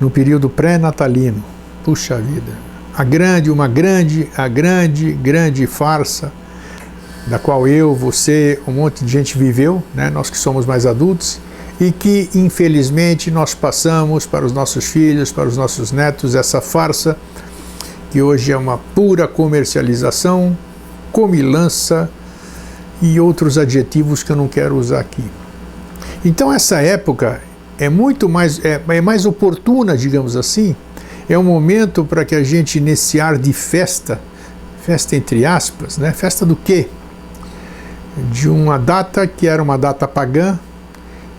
no 0.00 0.08
período 0.08 0.48
pré-natalino. 0.48 1.44
Puxa 1.84 2.16
vida, 2.16 2.52
a 2.96 3.04
grande, 3.04 3.50
uma 3.50 3.68
grande, 3.68 4.30
a 4.34 4.48
grande, 4.48 5.12
grande 5.12 5.66
farsa 5.66 6.39
da 7.26 7.38
qual 7.38 7.66
eu, 7.68 7.94
você, 7.94 8.58
um 8.66 8.72
monte 8.72 9.04
de 9.04 9.10
gente 9.10 9.36
viveu, 9.36 9.82
né, 9.94 10.10
nós 10.10 10.30
que 10.30 10.38
somos 10.38 10.66
mais 10.66 10.86
adultos, 10.86 11.40
e 11.80 11.90
que 11.90 12.28
infelizmente 12.34 13.30
nós 13.30 13.54
passamos 13.54 14.26
para 14.26 14.44
os 14.44 14.52
nossos 14.52 14.84
filhos, 14.84 15.32
para 15.32 15.48
os 15.48 15.56
nossos 15.56 15.92
netos, 15.92 16.34
essa 16.34 16.60
farsa 16.60 17.16
que 18.10 18.20
hoje 18.20 18.52
é 18.52 18.56
uma 18.56 18.76
pura 18.94 19.26
comercialização, 19.26 20.56
comilança 21.12 22.10
e 23.00 23.18
outros 23.18 23.56
adjetivos 23.56 24.22
que 24.22 24.30
eu 24.30 24.36
não 24.36 24.48
quero 24.48 24.76
usar 24.76 25.00
aqui. 25.00 25.24
Então 26.24 26.52
essa 26.52 26.82
época 26.82 27.40
é 27.78 27.88
muito 27.88 28.28
mais 28.28 28.62
é, 28.62 28.80
é 28.88 29.00
mais 29.00 29.24
oportuna, 29.24 29.96
digamos 29.96 30.36
assim, 30.36 30.76
é 31.28 31.38
um 31.38 31.44
momento 31.44 32.04
para 32.04 32.24
que 32.24 32.34
a 32.34 32.42
gente, 32.42 32.80
nesse 32.80 33.20
ar 33.20 33.38
de 33.38 33.52
festa, 33.52 34.20
festa 34.82 35.16
entre 35.16 35.46
aspas, 35.46 35.96
né? 35.96 36.12
Festa 36.12 36.44
do 36.44 36.56
quê? 36.56 36.88
De 38.32 38.48
uma 38.48 38.78
data 38.78 39.26
que 39.26 39.46
era 39.46 39.62
uma 39.62 39.78
data 39.78 40.06
pagã 40.06 40.58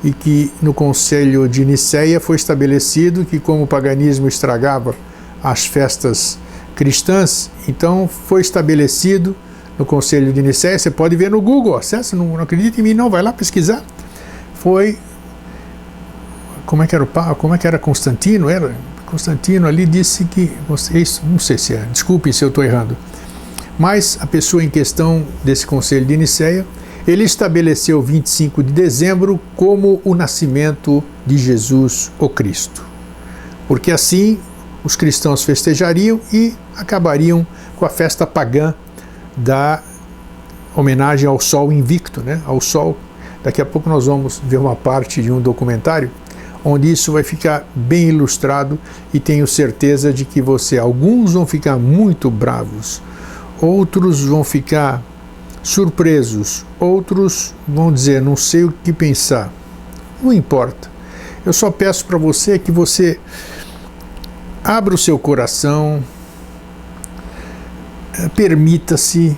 e 0.03 0.11
que 0.11 0.51
no 0.61 0.73
Conselho 0.73 1.47
de 1.47 1.63
Nicéia 1.65 2.19
foi 2.19 2.35
estabelecido 2.35 3.25
que, 3.25 3.39
como 3.39 3.63
o 3.63 3.67
paganismo 3.67 4.27
estragava 4.27 4.95
as 5.43 5.65
festas 5.65 6.39
cristãs, 6.75 7.51
então 7.67 8.07
foi 8.07 8.41
estabelecido 8.41 9.35
no 9.77 9.85
Conselho 9.85 10.31
de 10.31 10.41
Nicéia, 10.41 10.77
você 10.77 10.91
pode 10.91 11.15
ver 11.15 11.29
no 11.29 11.41
Google, 11.41 11.75
acessa, 11.75 12.15
não, 12.15 12.25
não 12.25 12.41
acredita 12.41 12.79
em 12.79 12.83
mim 12.83 12.93
não, 12.93 13.09
vai 13.09 13.21
lá 13.21 13.33
pesquisar. 13.33 13.83
Foi 14.55 14.97
como 16.65 16.83
é 16.83 16.87
que 16.87 16.95
era 16.95 17.03
o 17.03 17.35
como 17.35 17.53
é 17.53 17.57
que 17.57 17.67
era 17.67 17.77
Constantino, 17.77 18.49
era 18.49 18.73
Constantino 19.05 19.67
ali 19.67 19.85
disse 19.85 20.25
que, 20.25 20.51
não 20.67 20.77
sei 20.77 21.57
se 21.57 21.73
é, 21.73 21.85
desculpem 21.91 22.31
se 22.31 22.43
eu 22.43 22.49
estou 22.49 22.63
errando, 22.63 22.95
mas 23.81 24.15
a 24.21 24.27
pessoa 24.27 24.63
em 24.63 24.69
questão 24.69 25.25
desse 25.43 25.65
conselho 25.65 26.05
de 26.05 26.15
Nicéia, 26.15 26.63
ele 27.07 27.23
estabeleceu 27.23 27.99
25 27.99 28.61
de 28.61 28.71
dezembro 28.71 29.39
como 29.55 29.99
o 30.05 30.13
nascimento 30.13 31.03
de 31.25 31.35
Jesus, 31.35 32.11
o 32.19 32.29
Cristo. 32.29 32.85
Porque 33.67 33.89
assim 33.89 34.37
os 34.83 34.95
cristãos 34.95 35.43
festejariam 35.43 36.21
e 36.31 36.53
acabariam 36.77 37.43
com 37.75 37.83
a 37.83 37.89
festa 37.89 38.27
pagã 38.27 38.75
da 39.35 39.81
homenagem 40.75 41.27
ao 41.27 41.39
Sol 41.39 41.71
invicto, 41.71 42.21
né? 42.21 42.39
ao 42.45 42.61
Sol. 42.61 42.95
Daqui 43.43 43.63
a 43.63 43.65
pouco 43.65 43.89
nós 43.89 44.05
vamos 44.05 44.39
ver 44.47 44.57
uma 44.57 44.75
parte 44.75 45.23
de 45.23 45.31
um 45.31 45.41
documentário 45.41 46.11
onde 46.63 46.91
isso 46.91 47.11
vai 47.13 47.23
ficar 47.23 47.67
bem 47.73 48.09
ilustrado 48.09 48.77
e 49.11 49.19
tenho 49.19 49.47
certeza 49.47 50.13
de 50.13 50.23
que 50.23 50.39
você, 50.39 50.77
alguns 50.77 51.33
vão 51.33 51.47
ficar 51.47 51.77
muito 51.77 52.29
bravos, 52.29 53.01
outros 53.61 54.23
vão 54.23 54.43
ficar 54.43 55.01
surpresos, 55.61 56.65
outros 56.79 57.53
vão 57.67 57.93
dizer, 57.93 58.21
não 58.21 58.35
sei 58.35 58.63
o 58.63 58.73
que 58.83 58.91
pensar. 58.91 59.51
Não 60.21 60.33
importa. 60.33 60.89
Eu 61.45 61.53
só 61.53 61.69
peço 61.69 62.05
para 62.05 62.17
você 62.17 62.57
que 62.57 62.71
você 62.71 63.19
abra 64.63 64.93
o 64.93 64.97
seu 64.97 65.17
coração, 65.17 66.03
eh, 68.13 68.29
permita-se, 68.35 69.37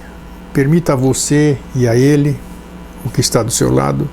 permita 0.54 0.94
a 0.94 0.96
você 0.96 1.58
e 1.76 1.88
a 1.88 1.96
ele, 1.96 2.38
o 3.06 3.10
que 3.10 3.22
está 3.22 3.44
do 3.44 3.52
seu 3.52 3.72
lado, 3.72 4.10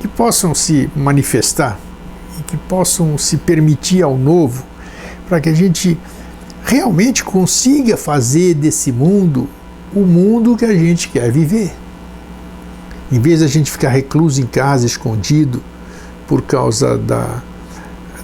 que 0.00 0.08
possam 0.08 0.54
se 0.54 0.90
manifestar 0.94 1.78
e 2.38 2.42
que 2.42 2.56
possam 2.56 3.16
se 3.16 3.36
permitir 3.36 4.02
ao 4.02 4.16
novo, 4.16 4.64
para 5.28 5.40
que 5.40 5.48
a 5.48 5.54
gente 5.54 5.98
realmente 6.64 7.22
consiga 7.22 7.96
fazer 7.96 8.54
desse 8.54 8.90
mundo 8.90 9.48
o 9.94 10.00
mundo 10.00 10.56
que 10.56 10.64
a 10.64 10.74
gente 10.74 11.08
quer 11.08 11.30
viver. 11.30 11.72
Em 13.12 13.20
vez 13.20 13.40
de 13.40 13.44
a 13.44 13.48
gente 13.48 13.70
ficar 13.70 13.90
recluso 13.90 14.40
em 14.40 14.46
casa, 14.46 14.86
escondido, 14.86 15.62
por 16.26 16.42
causa 16.42 16.96
da, 16.96 17.42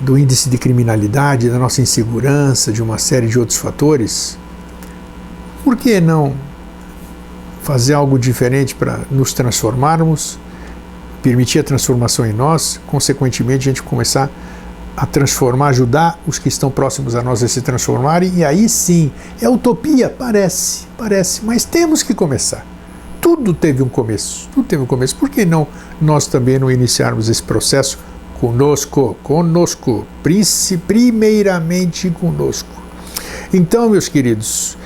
do 0.01 0.19
índice 0.19 0.49
de 0.49 0.57
criminalidade, 0.57 1.51
da 1.51 1.59
nossa 1.59 1.83
insegurança, 1.83 2.73
de 2.73 2.83
uma 2.83 2.99
série 2.99 3.29
de 3.29 3.39
outros 3.39 3.59
fatores, 3.59 4.39
por 5.63 5.77
que 5.77 6.01
não 6.01 6.35
fazer 7.63 7.93
algo 7.93 8.19
diferente 8.19 8.75
para 8.75 9.01
nos 9.11 9.35
transformarmos 9.35 10.39
permitir 11.23 11.59
a 11.59 11.63
transformação 11.63 12.27
em 12.27 12.33
nós, 12.33 12.81
consequentemente 12.87 13.69
a 13.69 13.73
gente 13.73 13.83
começar 13.83 14.25
a 14.25 14.31
transformar, 15.07 15.69
ajudar 15.69 16.19
os 16.27 16.39
que 16.39 16.49
estão 16.49 16.71
próximos 16.71 17.15
a 17.15 17.23
nós 17.23 17.43
a 17.43 17.49
se 17.49 17.61
transformarem, 17.61 18.33
e 18.37 18.45
aí 18.45 18.69
sim, 18.69 19.11
é 19.41 19.49
utopia, 19.49 20.11
parece, 20.11 20.87
parece, 20.99 21.45
mas 21.45 21.65
temos 21.65 22.03
que 22.03 22.15
começar. 22.15 22.67
Tudo 23.21 23.53
teve 23.53 23.83
um 23.83 23.89
começo, 23.89 24.49
tudo 24.53 24.67
teve 24.67 24.83
um 24.83 24.87
começo. 24.87 25.15
Por 25.17 25.29
que 25.29 25.45
não 25.45 25.67
nós 26.01 26.27
também 26.27 26.59
não 26.59 26.71
iniciarmos 26.71 27.29
esse 27.29 27.43
processo 27.43 27.99
conosco, 28.41 29.17
conosco, 29.23 30.07
primeiramente 30.87 32.11
conosco? 32.11 32.69
Então, 33.53 33.91
meus 33.91 34.09
queridos, 34.09 34.77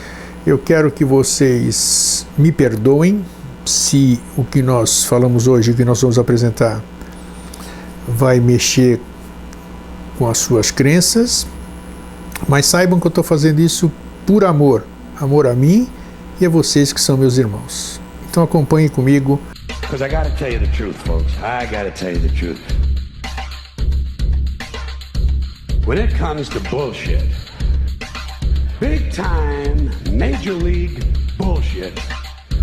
eu 0.47 0.59
quero 0.59 0.91
que 0.91 1.05
vocês 1.05 2.27
me 2.37 2.51
perdoem 2.51 3.25
se 3.65 4.21
o 4.37 4.45
que 4.45 4.63
nós 4.63 5.05
falamos 5.05 5.47
hoje, 5.47 5.71
o 5.71 5.75
que 5.75 5.85
nós 5.85 6.01
vamos 6.01 6.19
apresentar, 6.19 6.83
vai 8.07 8.41
mexer 8.41 9.01
com 10.19 10.29
as 10.29 10.39
suas 10.39 10.71
crenças, 10.71 11.47
mas 12.49 12.67
saibam 12.67 13.01
que 13.01 13.07
eu 13.07 13.11
estou 13.11 13.25
fazendo 13.25 13.61
isso 13.61 13.91
por 14.27 14.45
amor, 14.45 14.85
amor 15.21 15.47
a 15.47 15.55
mim 15.55 15.89
e 16.41 16.47
a 16.47 16.49
vocês 16.49 16.93
que 16.93 17.01
são 17.01 17.17
meus 17.17 17.39
irmãos. 17.39 18.01
Então 18.29 18.43
acompanhem 18.43 18.89
comigo. 18.89 19.41
When 25.87 25.99
it 25.99 26.15
comes 26.17 26.49
to 26.49 26.61
bullshit, 26.71 27.23
big 28.81 29.11
time, 29.13 29.91
major 30.11 30.55
league 30.55 31.05
bullshit, 31.37 31.93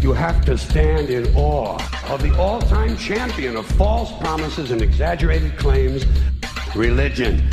you 0.01 0.11
have 0.11 0.43
to 0.45 0.57
stand 0.57 1.11
in 1.11 1.31
awe 1.35 1.77
of 2.09 2.23
the 2.23 2.35
all 2.39 2.59
time 2.61 2.97
champion 2.97 3.55
of 3.57 3.67
false 3.77 4.11
promises 4.19 4.71
and 4.71 4.81
exaggerated 4.81 5.55
claims 5.55 6.03
religion. 6.75 7.49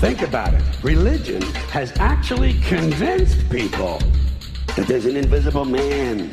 Think 0.00 0.22
about 0.22 0.54
it. 0.54 0.62
Religion 0.82 1.42
has 1.70 1.92
actually 1.98 2.54
convinced 2.60 3.48
people 3.50 3.98
that 4.76 4.86
there's 4.86 5.06
an 5.06 5.16
invisible 5.16 5.64
man 5.64 6.30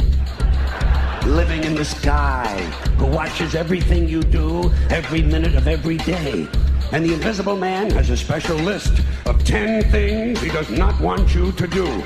living 1.26 1.64
in 1.64 1.76
the 1.76 1.86
sky 1.86 2.58
who 2.98 3.06
watches 3.06 3.54
everything 3.54 4.08
you 4.08 4.24
do 4.24 4.72
every 4.90 5.22
minute 5.22 5.56
of 5.56 5.68
every 5.68 5.98
day. 5.98 6.48
And 6.92 7.06
the 7.06 7.14
invisible 7.14 7.58
man 7.58 7.92
has 7.92 8.10
a 8.10 8.18
special 8.18 8.58
list 8.58 9.02
of 9.26 9.44
10 9.44 9.92
things 9.92 10.42
he 10.42 10.50
does 10.50 10.70
not 10.70 11.00
want 11.00 11.34
you 11.36 11.52
to 11.54 11.68
do. 11.68 12.04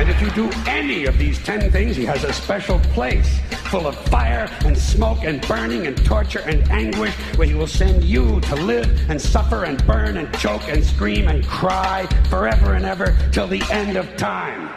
And 0.00 0.08
if 0.08 0.18
you 0.22 0.30
do 0.30 0.50
any 0.66 1.04
of 1.04 1.18
these 1.18 1.38
10 1.40 1.70
things, 1.70 1.94
he 1.94 2.06
has 2.06 2.24
a 2.24 2.32
special 2.32 2.78
place 2.78 3.38
full 3.68 3.86
of 3.86 3.94
fire 4.08 4.48
and 4.64 4.74
smoke 4.74 5.24
and 5.24 5.46
burning 5.46 5.86
and 5.86 6.04
torture 6.06 6.38
and 6.38 6.66
anguish 6.70 7.12
where 7.36 7.46
he 7.46 7.52
will 7.52 7.66
send 7.66 8.02
you 8.02 8.40
to 8.40 8.54
live 8.54 8.88
and 9.10 9.20
suffer 9.20 9.64
and 9.64 9.86
burn 9.86 10.16
and 10.16 10.34
choke 10.38 10.66
and 10.68 10.82
scream 10.82 11.28
and 11.28 11.46
cry 11.46 12.06
forever 12.30 12.72
and 12.72 12.86
ever 12.86 13.14
till 13.30 13.46
the 13.46 13.62
end 13.70 13.98
of 13.98 14.16
time. 14.16 14.70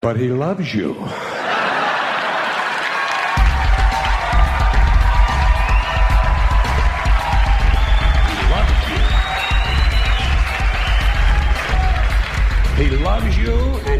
But 0.00 0.16
he 0.16 0.28
loves 0.30 0.74
you. 0.74 0.94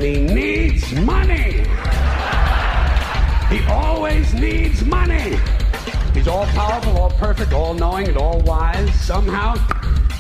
And 0.03 0.17
he 0.17 0.35
needs 0.35 0.93
money. 0.95 1.63
He 3.51 3.65
always 3.69 4.33
needs 4.33 4.83
money. 4.85 5.39
He's 6.15 6.27
all 6.27 6.47
powerful, 6.47 6.97
all 6.97 7.11
perfect, 7.11 7.53
all 7.53 7.75
knowing, 7.75 8.09
and 8.09 8.17
all 8.17 8.41
wise. 8.41 8.95
Somehow, 8.95 9.57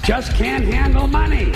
just 0.05 0.35
can't 0.35 0.65
handle 0.65 1.07
money. 1.07 1.53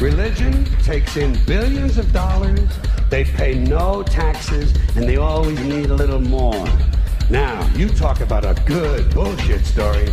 Religion 0.00 0.64
takes 0.84 1.16
in 1.16 1.36
billions 1.44 1.98
of 1.98 2.12
dollars, 2.12 2.68
they 3.10 3.24
pay 3.24 3.54
no 3.54 4.02
taxes, 4.02 4.74
and 4.94 5.08
they 5.08 5.16
always 5.16 5.58
need 5.60 5.90
a 5.90 5.94
little 5.94 6.20
more. 6.20 6.68
Now, 7.30 7.68
you 7.74 7.88
talk 7.88 8.20
about 8.20 8.44
a 8.44 8.54
good 8.64 9.12
bullshit 9.12 9.66
story. 9.66 10.10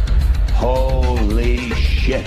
Holy 0.54 1.70
shit. 1.72 2.26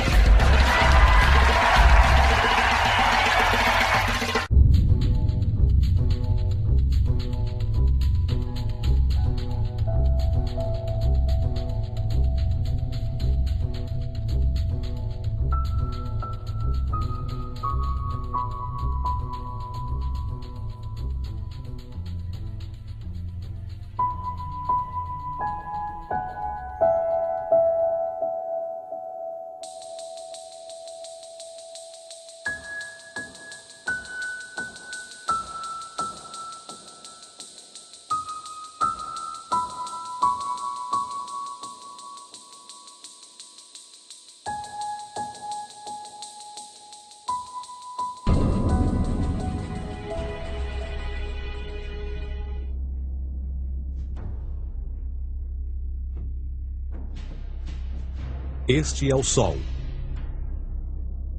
Este 58.68 59.09
é 59.09 59.14
o 59.14 59.22
Sol. 59.22 59.57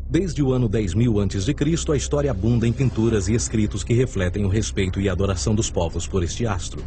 Desde 0.09 0.41
o 0.41 0.53
ano 0.53 0.69
10.000 0.69 1.25
a.C., 1.25 1.91
a 1.91 1.97
história 1.97 2.31
abunda 2.31 2.65
em 2.65 2.71
pinturas 2.71 3.27
e 3.27 3.33
escritos 3.33 3.83
que 3.83 3.93
refletem 3.93 4.45
o 4.45 4.47
respeito 4.47 5.01
e 5.01 5.09
adoração 5.09 5.53
dos 5.53 5.69
povos 5.69 6.07
por 6.07 6.23
este 6.23 6.47
astro. 6.47 6.81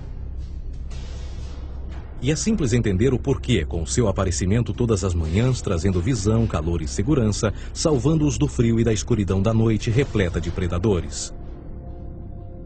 E 2.22 2.30
é 2.30 2.36
simples 2.36 2.72
entender 2.72 3.12
o 3.12 3.18
porquê, 3.18 3.66
com 3.66 3.84
seu 3.84 4.08
aparecimento 4.08 4.72
todas 4.72 5.04
as 5.04 5.12
manhãs, 5.12 5.60
trazendo 5.60 6.00
visão, 6.00 6.46
calor 6.46 6.80
e 6.80 6.88
segurança, 6.88 7.52
salvando-os 7.74 8.38
do 8.38 8.48
frio 8.48 8.80
e 8.80 8.84
da 8.84 8.94
escuridão 8.94 9.42
da 9.42 9.52
noite 9.52 9.90
repleta 9.90 10.40
de 10.40 10.50
predadores. 10.50 11.34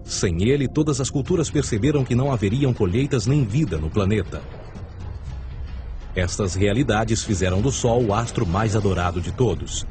Sem 0.04 0.44
ele, 0.44 0.68
todas 0.68 1.00
as 1.00 1.10
culturas 1.10 1.50
perceberam 1.50 2.04
que 2.04 2.14
não 2.14 2.30
haveriam 2.30 2.72
colheitas 2.72 3.26
nem 3.26 3.44
vida 3.44 3.78
no 3.78 3.90
planeta. 3.90 4.63
Estas 6.16 6.54
realidades 6.54 7.24
fizeram 7.24 7.60
do 7.60 7.72
Sol 7.72 8.04
o 8.04 8.14
astro 8.14 8.46
mais 8.46 8.76
adorado 8.76 9.20
de 9.20 9.32
todos. 9.32 9.84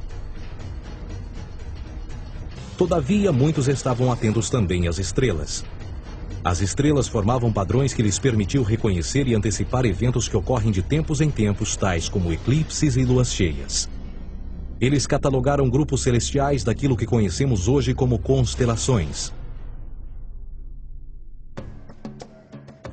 Todavia, 2.77 3.31
muitos 3.31 3.67
estavam 3.67 4.11
atentos 4.11 4.49
também 4.49 4.87
às 4.87 4.99
estrelas. 4.99 5.65
As 6.43 6.61
estrelas 6.61 7.07
formavam 7.07 7.51
padrões 7.51 7.93
que 7.93 8.01
lhes 8.01 8.19
permitiu 8.19 8.63
reconhecer 8.63 9.27
e 9.27 9.35
antecipar 9.35 9.85
eventos 9.85 10.27
que 10.27 10.35
ocorrem 10.35 10.71
de 10.71 10.81
tempos 10.81 11.19
em 11.21 11.29
tempos, 11.29 11.75
tais 11.75 12.07
como 12.07 12.31
eclipses 12.31 12.95
e 12.95 13.03
luas 13.03 13.33
cheias. 13.33 13.89
Eles 14.79 15.05
catalogaram 15.05 15.69
grupos 15.69 16.03
celestiais 16.03 16.63
daquilo 16.63 16.97
que 16.97 17.05
conhecemos 17.05 17.67
hoje 17.67 17.93
como 17.93 18.17
constelações. 18.17 19.31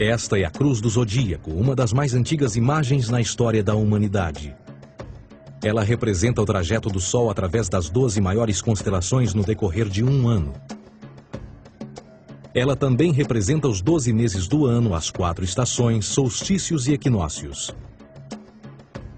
Esta 0.00 0.38
é 0.38 0.46
a 0.46 0.50
Cruz 0.50 0.80
do 0.80 0.88
Zodíaco, 0.88 1.50
uma 1.50 1.76
das 1.76 1.92
mais 1.92 2.14
antigas 2.14 2.56
imagens 2.56 3.10
na 3.10 3.20
história 3.20 3.62
da 3.62 3.74
humanidade. 3.74 4.56
Ela 5.62 5.84
representa 5.84 6.40
o 6.40 6.46
trajeto 6.46 6.88
do 6.88 6.98
Sol 6.98 7.28
através 7.28 7.68
das 7.68 7.90
12 7.90 8.18
maiores 8.18 8.62
constelações 8.62 9.34
no 9.34 9.44
decorrer 9.44 9.90
de 9.90 10.02
um 10.02 10.26
ano. 10.26 10.54
Ela 12.54 12.74
também 12.74 13.12
representa 13.12 13.68
os 13.68 13.82
12 13.82 14.10
meses 14.10 14.48
do 14.48 14.64
ano, 14.64 14.94
as 14.94 15.10
quatro 15.10 15.44
estações, 15.44 16.06
solstícios 16.06 16.88
e 16.88 16.94
equinócios. 16.94 17.70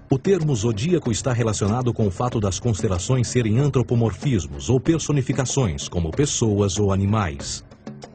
O 0.09 0.19
termo 0.19 0.53
zodíaco 0.53 1.13
está 1.13 1.31
relacionado 1.31 1.93
com 1.93 2.07
o 2.07 2.11
fato 2.11 2.41
das 2.41 2.59
constelações 2.59 3.29
serem 3.29 3.57
antropomorfismos 3.57 4.69
ou 4.69 4.81
personificações, 4.81 5.87
como 5.87 6.11
pessoas 6.11 6.77
ou 6.77 6.91
animais. 6.91 7.63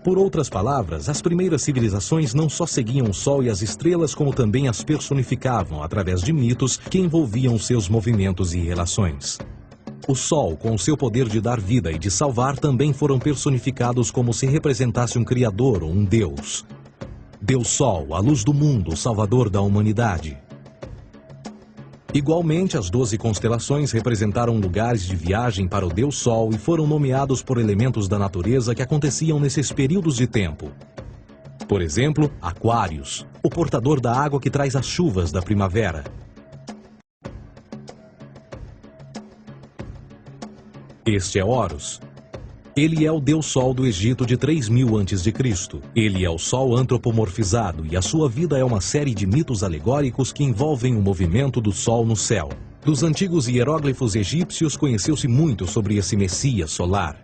Por 0.08 0.16
outras 0.16 0.48
palavras, 0.48 1.06
as 1.10 1.20
primeiras 1.20 1.60
civilizações 1.60 2.32
não 2.32 2.48
só 2.48 2.64
seguiam 2.64 3.10
o 3.10 3.12
Sol 3.12 3.42
e 3.42 3.50
as 3.50 3.60
estrelas, 3.60 4.14
como 4.14 4.32
também 4.32 4.66
as 4.66 4.82
personificavam 4.82 5.82
através 5.82 6.22
de 6.22 6.32
mitos 6.32 6.78
que 6.78 6.98
envolviam 6.98 7.58
seus 7.58 7.90
movimentos 7.90 8.54
e 8.54 8.58
relações. 8.58 9.38
O 10.08 10.14
Sol, 10.14 10.56
com 10.56 10.78
seu 10.78 10.96
poder 10.96 11.28
de 11.28 11.42
dar 11.42 11.60
vida 11.60 11.92
e 11.92 11.98
de 11.98 12.10
salvar, 12.10 12.56
também 12.56 12.90
foram 12.90 13.18
personificados 13.18 14.10
como 14.10 14.32
se 14.32 14.46
representasse 14.46 15.18
um 15.18 15.24
Criador 15.24 15.82
ou 15.82 15.90
um 15.90 16.06
Deus. 16.06 16.64
Deus 17.38 17.68
Sol, 17.68 18.14
a 18.14 18.18
luz 18.18 18.42
do 18.42 18.54
mundo, 18.54 18.94
o 18.94 18.96
Salvador 18.96 19.50
da 19.50 19.60
humanidade. 19.60 20.38
Igualmente, 22.14 22.78
as 22.78 22.88
doze 22.88 23.18
constelações 23.18 23.92
representaram 23.92 24.56
lugares 24.56 25.02
de 25.02 25.14
viagem 25.14 25.68
para 25.68 25.86
o 25.86 25.90
Deus 25.90 26.16
Sol 26.16 26.50
e 26.54 26.58
foram 26.58 26.86
nomeados 26.86 27.42
por 27.42 27.58
elementos 27.58 28.08
da 28.08 28.18
natureza 28.18 28.74
que 28.74 28.80
aconteciam 28.80 29.38
nesses 29.38 29.70
períodos 29.70 30.16
de 30.16 30.26
tempo. 30.26 30.72
Por 31.68 31.82
exemplo, 31.82 32.32
Aquários, 32.40 33.26
o 33.42 33.50
portador 33.50 34.00
da 34.00 34.14
água 34.14 34.40
que 34.40 34.48
traz 34.48 34.74
as 34.74 34.86
chuvas 34.86 35.30
da 35.30 35.42
primavera. 35.42 36.02
Este 41.04 41.38
é 41.38 41.44
Horus, 41.44 42.00
ele 42.78 43.04
é 43.04 43.10
o 43.10 43.18
deus 43.18 43.46
Sol 43.46 43.74
do 43.74 43.84
Egito 43.84 44.24
de 44.24 44.36
3000 44.36 44.98
a.C. 44.98 45.34
Ele 45.96 46.24
é 46.24 46.30
o 46.30 46.38
Sol 46.38 46.76
antropomorfizado 46.76 47.84
e 47.84 47.96
a 47.96 48.02
sua 48.02 48.28
vida 48.28 48.56
é 48.56 48.62
uma 48.62 48.80
série 48.80 49.12
de 49.12 49.26
mitos 49.26 49.64
alegóricos 49.64 50.32
que 50.32 50.44
envolvem 50.44 50.96
o 50.96 51.02
movimento 51.02 51.60
do 51.60 51.72
Sol 51.72 52.06
no 52.06 52.14
céu. 52.14 52.48
Dos 52.84 53.02
antigos 53.02 53.48
hieróglifos 53.48 54.14
egípcios 54.14 54.76
conheceu-se 54.76 55.26
muito 55.26 55.66
sobre 55.66 55.96
esse 55.96 56.16
Messias 56.16 56.70
solar. 56.70 57.20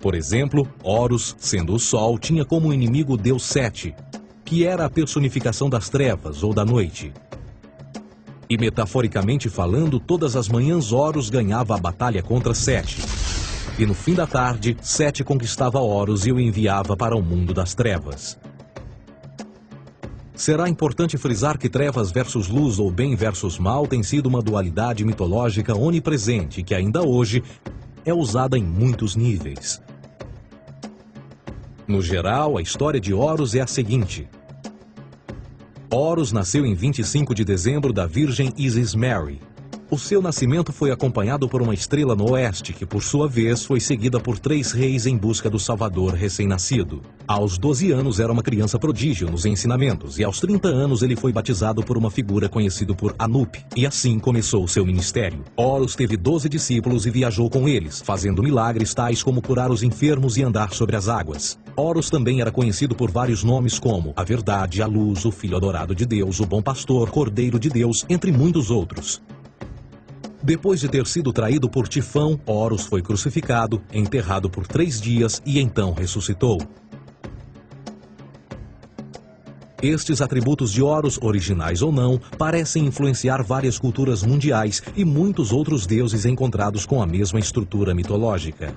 Por 0.00 0.14
exemplo, 0.14 0.66
Horus, 0.82 1.36
sendo 1.38 1.74
o 1.74 1.78
Sol, 1.78 2.18
tinha 2.18 2.44
como 2.44 2.72
inimigo 2.72 3.12
o 3.12 3.18
deus 3.18 3.42
Sete, 3.42 3.94
que 4.42 4.64
era 4.64 4.86
a 4.86 4.90
personificação 4.90 5.68
das 5.68 5.90
trevas 5.90 6.42
ou 6.42 6.54
da 6.54 6.64
noite. 6.64 7.12
E 8.48 8.56
metaforicamente 8.56 9.50
falando, 9.50 10.00
todas 10.00 10.34
as 10.34 10.48
manhãs 10.48 10.92
Horus 10.92 11.28
ganhava 11.28 11.74
a 11.74 11.78
batalha 11.78 12.22
contra 12.22 12.54
Sete. 12.54 13.27
E 13.78 13.86
no 13.86 13.94
fim 13.94 14.12
da 14.12 14.26
tarde, 14.26 14.76
Sete 14.82 15.22
conquistava 15.22 15.78
Horus 15.78 16.26
e 16.26 16.32
o 16.32 16.40
enviava 16.40 16.96
para 16.96 17.16
o 17.16 17.22
mundo 17.22 17.54
das 17.54 17.74
trevas. 17.74 18.36
Será 20.34 20.68
importante 20.68 21.16
frisar 21.16 21.56
que 21.56 21.68
trevas 21.68 22.10
versus 22.10 22.48
luz 22.48 22.80
ou 22.80 22.90
bem 22.90 23.14
versus 23.14 23.56
mal 23.56 23.86
tem 23.86 24.02
sido 24.02 24.26
uma 24.26 24.42
dualidade 24.42 25.04
mitológica 25.04 25.76
onipresente 25.76 26.62
que 26.62 26.74
ainda 26.74 27.02
hoje 27.02 27.40
é 28.04 28.12
usada 28.12 28.58
em 28.58 28.64
muitos 28.64 29.14
níveis. 29.14 29.80
No 31.86 32.02
geral, 32.02 32.58
a 32.58 32.62
história 32.62 33.00
de 33.00 33.14
Horus 33.14 33.54
é 33.54 33.60
a 33.60 33.66
seguinte. 33.66 34.28
Horus 35.88 36.32
nasceu 36.32 36.66
em 36.66 36.74
25 36.74 37.32
de 37.32 37.44
dezembro 37.44 37.92
da 37.92 38.06
Virgem 38.06 38.52
Isis 38.56 38.94
Mary, 38.94 39.40
o 39.90 39.98
seu 39.98 40.20
nascimento 40.20 40.70
foi 40.70 40.90
acompanhado 40.90 41.48
por 41.48 41.62
uma 41.62 41.72
estrela 41.72 42.14
no 42.14 42.32
oeste, 42.32 42.74
que 42.74 42.84
por 42.84 43.02
sua 43.02 43.26
vez 43.26 43.64
foi 43.64 43.80
seguida 43.80 44.20
por 44.20 44.38
três 44.38 44.70
reis 44.70 45.06
em 45.06 45.16
busca 45.16 45.48
do 45.48 45.58
Salvador 45.58 46.12
recém-nascido. 46.12 47.00
Aos 47.26 47.56
12 47.56 47.90
anos 47.92 48.20
era 48.20 48.30
uma 48.30 48.42
criança 48.42 48.78
prodígio 48.78 49.30
nos 49.30 49.46
ensinamentos 49.46 50.18
e 50.18 50.24
aos 50.24 50.40
30 50.40 50.68
anos 50.68 51.02
ele 51.02 51.16
foi 51.16 51.32
batizado 51.32 51.82
por 51.82 51.96
uma 51.96 52.10
figura 52.10 52.48
conhecida 52.50 52.94
por 52.94 53.14
Anup, 53.18 53.56
e 53.74 53.86
assim 53.86 54.18
começou 54.18 54.68
seu 54.68 54.84
ministério. 54.84 55.42
Horus 55.56 55.94
teve 55.94 56.16
12 56.18 56.48
discípulos 56.50 57.06
e 57.06 57.10
viajou 57.10 57.48
com 57.48 57.66
eles, 57.66 58.02
fazendo 58.02 58.42
milagres 58.42 58.92
tais 58.92 59.22
como 59.22 59.40
curar 59.40 59.70
os 59.70 59.82
enfermos 59.82 60.36
e 60.36 60.42
andar 60.42 60.74
sobre 60.74 60.96
as 60.96 61.08
águas. 61.08 61.58
Horus 61.74 62.10
também 62.10 62.40
era 62.42 62.50
conhecido 62.50 62.94
por 62.94 63.10
vários 63.10 63.42
nomes 63.42 63.78
como 63.78 64.12
a 64.16 64.22
Verdade, 64.22 64.82
a 64.82 64.86
Luz, 64.86 65.24
o 65.24 65.30
Filho 65.30 65.56
Adorado 65.56 65.94
de 65.94 66.04
Deus, 66.04 66.40
o 66.40 66.46
Bom 66.46 66.60
Pastor, 66.60 67.08
Cordeiro 67.10 67.58
de 67.58 67.70
Deus, 67.70 68.04
entre 68.08 68.30
muitos 68.30 68.70
outros. 68.70 69.22
Depois 70.42 70.80
de 70.80 70.88
ter 70.88 71.06
sido 71.06 71.32
traído 71.32 71.68
por 71.68 71.88
Tifão, 71.88 72.40
Horus 72.46 72.86
foi 72.86 73.02
crucificado, 73.02 73.82
enterrado 73.92 74.48
por 74.48 74.66
três 74.66 75.00
dias 75.00 75.42
e 75.44 75.58
então 75.58 75.92
ressuscitou. 75.92 76.58
Estes 79.80 80.20
atributos 80.20 80.72
de 80.72 80.82
Horus, 80.82 81.18
originais 81.22 81.82
ou 81.82 81.92
não, 81.92 82.20
parecem 82.36 82.86
influenciar 82.86 83.44
várias 83.44 83.78
culturas 83.78 84.24
mundiais 84.24 84.82
e 84.96 85.04
muitos 85.04 85.52
outros 85.52 85.86
deuses 85.86 86.24
encontrados 86.24 86.84
com 86.84 87.00
a 87.00 87.06
mesma 87.06 87.38
estrutura 87.38 87.94
mitológica. 87.94 88.74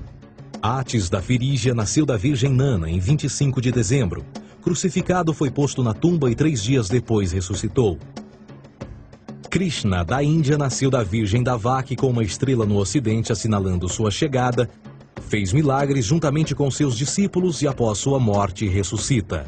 Atis 0.62 1.10
da 1.10 1.20
Firígia 1.20 1.74
nasceu 1.74 2.06
da 2.06 2.18
Virgem 2.18 2.52
Nana 2.52 2.88
em 2.88 3.00
25 3.00 3.60
de 3.60 3.72
dezembro. 3.72 4.24
Crucificado, 4.62 5.34
foi 5.34 5.50
posto 5.50 5.82
na 5.82 5.92
tumba 5.92 6.30
e 6.30 6.36
três 6.36 6.62
dias 6.62 6.88
depois 6.88 7.32
ressuscitou. 7.32 7.98
Krishna, 9.52 10.06
da 10.06 10.24
Índia, 10.24 10.58
nasceu 10.58 10.90
da 10.90 11.04
Virgem 11.04 11.44
Davaki 11.44 11.94
com 11.94 12.08
uma 12.08 12.24
estrela 12.24 12.66
no 12.66 12.78
ocidente 12.78 13.34
assinalando 13.34 13.90
sua 13.90 14.10
chegada, 14.10 14.70
fez 15.28 15.52
milagres 15.52 16.06
juntamente 16.06 16.56
com 16.56 16.72
seus 16.72 16.98
discípulos 16.98 17.62
e 17.62 17.68
após 17.68 17.98
sua 17.98 18.18
morte 18.18 18.66
ressuscita. 18.66 19.46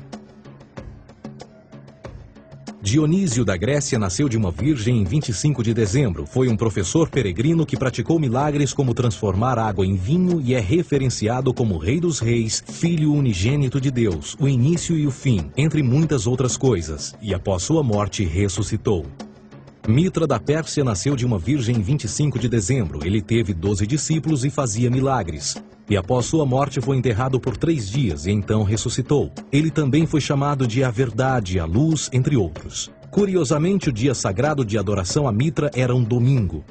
Dionísio 2.82 3.46
da 3.46 3.56
Grécia 3.56 3.98
nasceu 3.98 4.28
de 4.28 4.36
uma 4.36 4.52
virgem 4.52 5.00
em 5.00 5.06
25 5.06 5.64
de 5.64 5.74
dezembro. 5.74 6.26
Foi 6.26 6.50
um 6.50 6.58
professor 6.58 7.08
peregrino 7.08 7.66
que 7.66 7.78
praticou 7.78 8.20
milagres 8.20 8.74
como 8.74 8.94
transformar 8.94 9.58
água 9.58 9.86
em 9.86 9.96
vinho 9.96 10.42
e 10.42 10.54
é 10.54 10.60
referenciado 10.60 11.54
como 11.54 11.78
Rei 11.78 12.02
dos 12.02 12.20
Reis, 12.20 12.62
Filho 12.68 13.14
unigênito 13.14 13.80
de 13.80 13.90
Deus, 13.90 14.36
o 14.38 14.50
início 14.50 14.98
e 14.98 15.08
o 15.08 15.12
fim, 15.12 15.50
entre 15.56 15.82
muitas 15.82 16.28
outras 16.28 16.58
coisas, 16.58 17.16
e 17.22 17.34
após 17.34 17.64
sua 17.64 17.82
morte 17.82 18.26
ressuscitou. 18.26 19.06
Mitra 19.88 20.26
da 20.26 20.40
Pérsia 20.40 20.82
nasceu 20.82 21.14
de 21.14 21.26
uma 21.26 21.38
virgem 21.38 21.76
em 21.76 21.82
25 21.82 22.40
de 22.40 22.48
dezembro. 22.48 23.06
Ele 23.06 23.22
teve 23.22 23.54
12 23.54 23.86
discípulos 23.86 24.46
e 24.46 24.50
fazia 24.50 24.90
milagres. 24.90 25.62
E 25.90 25.98
após 25.98 26.26
sua 26.26 26.46
morte 26.46 26.80
foi 26.80 26.96
enterrado 26.96 27.38
por 27.38 27.58
três 27.58 27.90
dias 27.90 28.26
e 28.26 28.32
então 28.32 28.64
ressuscitou. 28.64 29.30
Ele 29.52 29.70
também 29.70 30.06
foi 30.06 30.22
chamado 30.22 30.66
de 30.66 30.86
a 30.86 30.90
Verdade, 30.90 31.60
a 31.60 31.66
Luz, 31.66 32.10
entre 32.14 32.38
outros. 32.38 32.90
Curiosamente, 33.12 33.90
o 33.90 33.94
dia 33.94 34.16
sagrado 34.16 34.64
de 34.64 34.78
adoração 34.78 35.28
a 35.28 35.34
Mitra 35.34 35.70
era 35.76 35.94
um 35.94 36.02
domingo. 36.02 36.64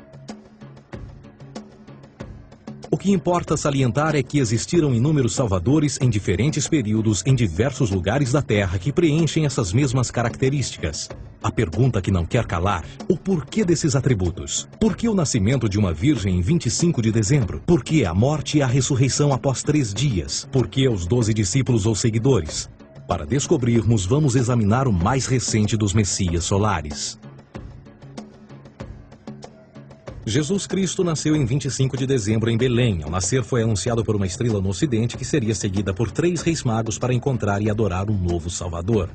O 2.92 2.98
que 2.98 3.10
importa 3.10 3.56
salientar 3.56 4.14
é 4.14 4.22
que 4.22 4.38
existiram 4.38 4.94
inúmeros 4.94 5.34
salvadores 5.34 5.98
em 5.98 6.10
diferentes 6.10 6.68
períodos 6.68 7.22
em 7.24 7.34
diversos 7.34 7.90
lugares 7.90 8.32
da 8.32 8.42
Terra 8.42 8.78
que 8.78 8.92
preenchem 8.92 9.46
essas 9.46 9.72
mesmas 9.72 10.10
características. 10.10 11.08
A 11.42 11.50
pergunta 11.50 12.02
que 12.02 12.10
não 12.10 12.26
quer 12.26 12.44
calar: 12.44 12.84
o 13.08 13.16
porquê 13.16 13.64
desses 13.64 13.96
atributos? 13.96 14.68
Por 14.78 14.94
que 14.94 15.08
o 15.08 15.14
nascimento 15.14 15.70
de 15.70 15.78
uma 15.78 15.90
virgem 15.90 16.36
em 16.36 16.42
25 16.42 17.00
de 17.00 17.10
dezembro? 17.10 17.62
Por 17.66 17.82
que 17.82 18.04
a 18.04 18.12
morte 18.12 18.58
e 18.58 18.62
a 18.62 18.66
ressurreição 18.66 19.32
após 19.32 19.62
três 19.62 19.94
dias? 19.94 20.46
Por 20.52 20.68
que 20.68 20.86
os 20.86 21.06
doze 21.06 21.32
discípulos 21.32 21.86
ou 21.86 21.94
seguidores? 21.94 22.68
Para 23.08 23.24
descobrirmos, 23.24 24.04
vamos 24.04 24.36
examinar 24.36 24.86
o 24.86 24.92
mais 24.92 25.24
recente 25.24 25.78
dos 25.78 25.94
Messias 25.94 26.44
solares. 26.44 27.18
Jesus 30.24 30.68
Cristo 30.68 31.02
nasceu 31.02 31.34
em 31.34 31.44
25 31.44 31.96
de 31.96 32.06
dezembro 32.06 32.48
em 32.48 32.56
Belém. 32.56 33.02
Ao 33.02 33.10
nascer, 33.10 33.42
foi 33.42 33.62
anunciado 33.64 34.04
por 34.04 34.14
uma 34.14 34.24
estrela 34.24 34.60
no 34.60 34.68
ocidente 34.68 35.16
que 35.16 35.24
seria 35.24 35.54
seguida 35.54 35.92
por 35.92 36.12
três 36.12 36.42
reis 36.42 36.62
magos 36.62 36.96
para 36.96 37.12
encontrar 37.12 37.60
e 37.60 37.68
adorar 37.68 38.08
um 38.08 38.16
novo 38.16 38.48
Salvador. 38.48 39.10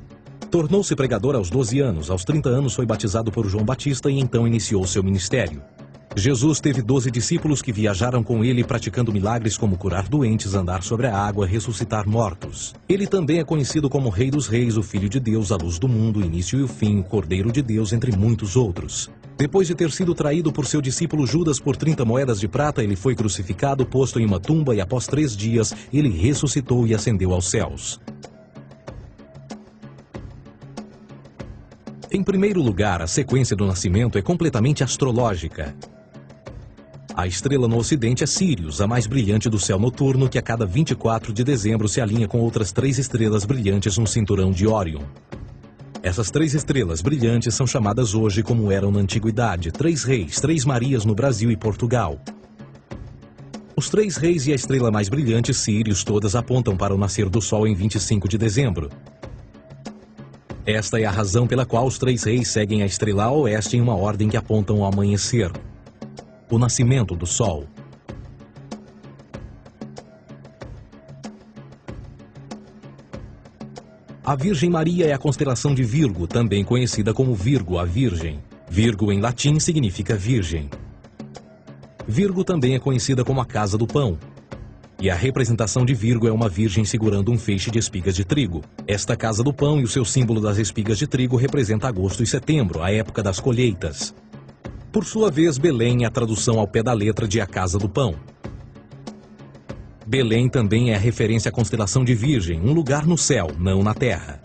Tornou-se 0.50 0.94
pregador 0.94 1.34
aos 1.34 1.48
12 1.48 1.80
anos. 1.80 2.10
Aos 2.10 2.24
30 2.24 2.50
anos 2.50 2.74
foi 2.74 2.84
batizado 2.84 3.32
por 3.32 3.48
João 3.48 3.64
Batista 3.64 4.10
e 4.10 4.18
então 4.18 4.46
iniciou 4.46 4.86
seu 4.86 5.02
ministério. 5.02 5.62
Jesus 6.14 6.60
teve 6.60 6.82
12 6.82 7.10
discípulos 7.10 7.62
que 7.62 7.72
viajaram 7.72 8.22
com 8.22 8.44
ele 8.44 8.62
praticando 8.62 9.12
milagres 9.12 9.56
como 9.56 9.78
curar 9.78 10.08
doentes, 10.08 10.54
andar 10.54 10.82
sobre 10.82 11.06
a 11.06 11.16
água, 11.16 11.46
ressuscitar 11.46 12.06
mortos. 12.06 12.74
Ele 12.86 13.06
também 13.06 13.38
é 13.38 13.44
conhecido 13.44 13.88
como 13.88 14.10
Rei 14.10 14.30
dos 14.30 14.46
Reis, 14.46 14.76
o 14.76 14.82
Filho 14.82 15.08
de 15.08 15.20
Deus, 15.20 15.52
a 15.52 15.56
luz 15.56 15.78
do 15.78 15.88
mundo, 15.88 16.20
início 16.20 16.58
e 16.58 16.62
o 16.62 16.68
fim, 16.68 17.00
Cordeiro 17.00 17.50
de 17.50 17.62
Deus, 17.62 17.94
entre 17.94 18.14
muitos 18.14 18.56
outros. 18.56 19.10
Depois 19.38 19.68
de 19.68 19.74
ter 19.76 19.92
sido 19.92 20.16
traído 20.16 20.52
por 20.52 20.66
seu 20.66 20.82
discípulo 20.82 21.24
Judas 21.24 21.60
por 21.60 21.76
30 21.76 22.04
moedas 22.04 22.40
de 22.40 22.48
prata, 22.48 22.82
ele 22.82 22.96
foi 22.96 23.14
crucificado, 23.14 23.86
posto 23.86 24.18
em 24.18 24.26
uma 24.26 24.40
tumba 24.40 24.74
e 24.74 24.80
após 24.80 25.06
três 25.06 25.36
dias 25.36 25.72
ele 25.92 26.08
ressuscitou 26.08 26.84
e 26.88 26.92
ascendeu 26.92 27.32
aos 27.32 27.48
céus. 27.48 28.00
Em 32.10 32.20
primeiro 32.20 32.60
lugar, 32.60 33.00
a 33.00 33.06
sequência 33.06 33.54
do 33.54 33.64
nascimento 33.64 34.18
é 34.18 34.22
completamente 34.22 34.82
astrológica. 34.82 35.72
A 37.14 37.24
estrela 37.24 37.68
no 37.68 37.76
ocidente 37.76 38.24
é 38.24 38.26
Sirius, 38.26 38.80
a 38.80 38.88
mais 38.88 39.06
brilhante 39.06 39.48
do 39.48 39.58
céu 39.58 39.78
noturno, 39.78 40.28
que 40.28 40.38
a 40.38 40.42
cada 40.42 40.66
24 40.66 41.32
de 41.32 41.44
dezembro 41.44 41.88
se 41.88 42.00
alinha 42.00 42.26
com 42.26 42.40
outras 42.40 42.72
três 42.72 42.98
estrelas 42.98 43.44
brilhantes 43.44 43.98
no 43.98 44.06
cinturão 44.06 44.50
de 44.50 44.66
Órion. 44.66 45.02
Essas 46.02 46.30
três 46.30 46.54
estrelas 46.54 47.02
brilhantes 47.02 47.54
são 47.54 47.66
chamadas 47.66 48.14
hoje 48.14 48.42
como 48.42 48.70
eram 48.70 48.92
na 48.92 49.00
antiguidade, 49.00 49.72
três 49.72 50.04
reis, 50.04 50.40
três 50.40 50.64
Marias 50.64 51.04
no 51.04 51.14
Brasil 51.14 51.50
e 51.50 51.56
Portugal. 51.56 52.20
Os 53.76 53.88
três 53.88 54.16
reis 54.16 54.46
e 54.46 54.52
a 54.52 54.54
estrela 54.54 54.90
mais 54.90 55.08
brilhante, 55.08 55.52
Sirius, 55.52 56.04
todas 56.04 56.36
apontam 56.36 56.76
para 56.76 56.94
o 56.94 56.98
nascer 56.98 57.28
do 57.28 57.40
Sol 57.40 57.66
em 57.66 57.74
25 57.74 58.28
de 58.28 58.38
dezembro. 58.38 58.90
Esta 60.64 61.00
é 61.00 61.04
a 61.04 61.10
razão 61.10 61.46
pela 61.46 61.66
qual 61.66 61.86
os 61.86 61.98
três 61.98 62.22
reis 62.24 62.48
seguem 62.48 62.82
a 62.82 62.86
estrela 62.86 63.24
a 63.24 63.32
oeste 63.32 63.76
em 63.76 63.80
uma 63.80 63.96
ordem 63.96 64.28
que 64.28 64.36
apontam 64.36 64.84
ao 64.84 64.92
amanhecer. 64.92 65.50
O 66.50 66.58
nascimento 66.58 67.16
do 67.16 67.26
Sol. 67.26 67.66
A 74.28 74.36
Virgem 74.36 74.68
Maria 74.68 75.06
é 75.06 75.14
a 75.14 75.18
constelação 75.18 75.74
de 75.74 75.82
Virgo, 75.82 76.26
também 76.26 76.62
conhecida 76.62 77.14
como 77.14 77.34
Virgo, 77.34 77.78
a 77.78 77.86
Virgem. 77.86 78.40
Virgo 78.68 79.10
em 79.10 79.22
latim 79.22 79.58
significa 79.58 80.14
virgem. 80.16 80.68
Virgo 82.06 82.44
também 82.44 82.74
é 82.74 82.78
conhecida 82.78 83.24
como 83.24 83.40
a 83.40 83.46
casa 83.46 83.78
do 83.78 83.86
pão, 83.86 84.18
e 85.00 85.08
a 85.08 85.14
representação 85.14 85.82
de 85.82 85.94
Virgo 85.94 86.28
é 86.28 86.30
uma 86.30 86.46
virgem 86.46 86.84
segurando 86.84 87.32
um 87.32 87.38
feixe 87.38 87.70
de 87.70 87.78
espigas 87.78 88.14
de 88.14 88.22
trigo. 88.22 88.62
Esta 88.86 89.16
casa 89.16 89.42
do 89.42 89.50
pão 89.50 89.80
e 89.80 89.84
o 89.84 89.88
seu 89.88 90.04
símbolo 90.04 90.42
das 90.42 90.58
espigas 90.58 90.98
de 90.98 91.06
trigo 91.06 91.34
representa 91.38 91.88
agosto 91.88 92.22
e 92.22 92.26
setembro, 92.26 92.82
a 92.82 92.92
época 92.92 93.22
das 93.22 93.40
colheitas. 93.40 94.14
Por 94.92 95.06
sua 95.06 95.30
vez, 95.30 95.56
Belém 95.56 96.04
é 96.04 96.06
a 96.06 96.10
tradução 96.10 96.60
ao 96.60 96.68
pé 96.68 96.82
da 96.82 96.92
letra 96.92 97.26
de 97.26 97.40
a 97.40 97.46
casa 97.46 97.78
do 97.78 97.88
pão. 97.88 98.14
Belém 100.08 100.48
também 100.48 100.90
é 100.90 100.96
referência 100.96 101.50
à 101.50 101.52
constelação 101.52 102.02
de 102.02 102.14
Virgem, 102.14 102.58
um 102.62 102.72
lugar 102.72 103.06
no 103.06 103.18
céu, 103.18 103.48
não 103.58 103.82
na 103.82 103.92
terra. 103.92 104.40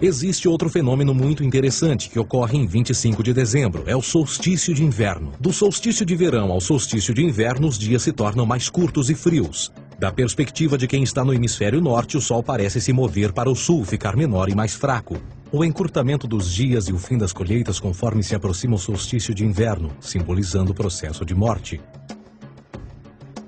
Existe 0.00 0.48
outro 0.48 0.68
fenômeno 0.68 1.14
muito 1.14 1.44
interessante 1.44 2.10
que 2.10 2.18
ocorre 2.18 2.58
em 2.58 2.66
25 2.66 3.22
de 3.22 3.32
dezembro, 3.32 3.84
é 3.86 3.94
o 3.94 4.02
solstício 4.02 4.74
de 4.74 4.82
inverno. 4.82 5.30
Do 5.38 5.52
solstício 5.52 6.04
de 6.04 6.16
verão 6.16 6.50
ao 6.50 6.60
solstício 6.60 7.14
de 7.14 7.22
inverno, 7.22 7.68
os 7.68 7.78
dias 7.78 8.02
se 8.02 8.10
tornam 8.10 8.44
mais 8.44 8.68
curtos 8.68 9.08
e 9.08 9.14
frios. 9.14 9.70
Da 10.00 10.10
perspectiva 10.10 10.76
de 10.76 10.88
quem 10.88 11.04
está 11.04 11.24
no 11.24 11.32
hemisfério 11.32 11.80
norte, 11.80 12.16
o 12.16 12.20
Sol 12.20 12.42
parece 12.42 12.80
se 12.80 12.92
mover 12.92 13.32
para 13.32 13.48
o 13.48 13.54
sul, 13.54 13.84
ficar 13.84 14.16
menor 14.16 14.48
e 14.48 14.54
mais 14.56 14.74
fraco. 14.74 15.16
O 15.52 15.64
encurtamento 15.64 16.26
dos 16.26 16.52
dias 16.52 16.88
e 16.88 16.92
o 16.92 16.98
fim 16.98 17.16
das 17.16 17.32
colheitas 17.32 17.78
conforme 17.78 18.24
se 18.24 18.34
aproxima 18.34 18.74
o 18.74 18.78
solstício 18.78 19.32
de 19.32 19.44
inverno, 19.44 19.92
simbolizando 20.00 20.72
o 20.72 20.74
processo 20.74 21.24
de 21.24 21.36
morte. 21.36 21.80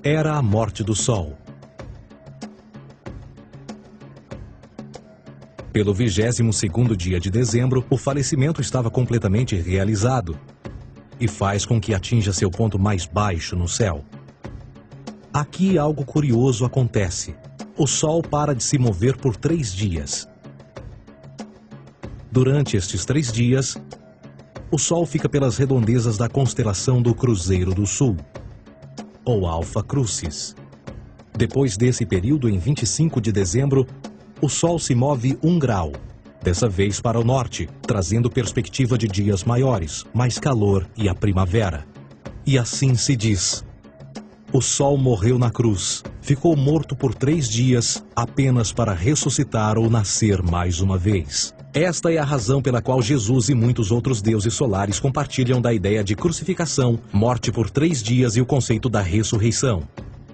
Era 0.07 0.35
a 0.35 0.41
morte 0.43 0.83
do 0.83 0.93
Sol. 0.93 1.35
Pelo 5.73 5.95
22º 5.95 6.95
dia 6.95 7.19
de 7.19 7.31
dezembro, 7.31 7.83
o 7.89 7.97
falecimento 7.97 8.61
estava 8.61 8.91
completamente 8.91 9.55
realizado 9.55 10.37
e 11.19 11.27
faz 11.27 11.65
com 11.65 11.81
que 11.81 11.91
atinja 11.91 12.31
seu 12.31 12.51
ponto 12.51 12.77
mais 12.77 13.07
baixo 13.07 13.55
no 13.55 13.67
céu. 13.67 14.05
Aqui 15.33 15.75
algo 15.75 16.05
curioso 16.05 16.65
acontece. 16.65 17.35
O 17.75 17.87
Sol 17.87 18.21
para 18.21 18.53
de 18.53 18.63
se 18.63 18.77
mover 18.77 19.17
por 19.17 19.35
três 19.35 19.73
dias. 19.73 20.29
Durante 22.31 22.77
estes 22.77 23.05
três 23.05 23.31
dias, 23.31 23.75
o 24.69 24.77
Sol 24.77 25.03
fica 25.07 25.27
pelas 25.27 25.57
redondezas 25.57 26.15
da 26.15 26.29
constelação 26.29 27.01
do 27.01 27.15
Cruzeiro 27.15 27.73
do 27.73 27.87
Sul, 27.87 28.15
ou 29.25 29.47
Alfa 29.47 29.83
Crucis. 29.83 30.55
Depois 31.35 31.75
desse 31.75 32.05
período, 32.05 32.47
em 32.47 32.57
25 32.57 33.19
de 33.19 33.31
dezembro, 33.31 33.85
o 34.39 34.47
Sol 34.47 34.77
se 34.77 34.93
move 34.93 35.37
um 35.41 35.57
grau, 35.57 35.91
dessa 36.41 36.69
vez 36.69 37.01
para 37.01 37.19
o 37.19 37.23
norte, 37.23 37.67
trazendo 37.81 38.29
perspectiva 38.29 38.97
de 38.97 39.07
dias 39.07 39.43
maiores, 39.43 40.05
mais 40.13 40.37
calor 40.37 40.87
e 40.95 41.09
a 41.09 41.15
primavera. 41.15 41.85
E 42.45 42.57
assim 42.57 42.93
se 42.93 43.15
diz. 43.15 43.65
O 44.53 44.61
Sol 44.61 44.97
morreu 44.97 45.39
na 45.39 45.49
cruz, 45.49 46.03
ficou 46.21 46.55
morto 46.55 46.95
por 46.95 47.15
três 47.15 47.49
dias, 47.49 48.05
apenas 48.15 48.71
para 48.71 48.93
ressuscitar 48.93 49.77
ou 49.77 49.89
nascer 49.89 50.43
mais 50.43 50.79
uma 50.79 50.97
vez. 50.97 51.54
Esta 51.75 52.09
é 52.09 52.17
a 52.17 52.23
razão 52.23 52.61
pela 52.61 52.81
qual 52.81 53.01
Jesus 53.01 53.49
e 53.49 53.53
muitos 53.53 53.91
outros 53.91 54.21
deuses 54.21 54.53
solares 54.53 54.97
compartilham 54.97 55.59
da 55.59 55.73
ideia 55.73 56.05
de 56.05 56.15
crucificação, 56.15 56.97
morte 57.11 57.51
por 57.51 57.69
três 57.69 58.01
dias 58.01 58.37
e 58.37 58.41
o 58.41 58.45
conceito 58.45 58.87
da 58.87 59.01
ressurreição. 59.01 59.83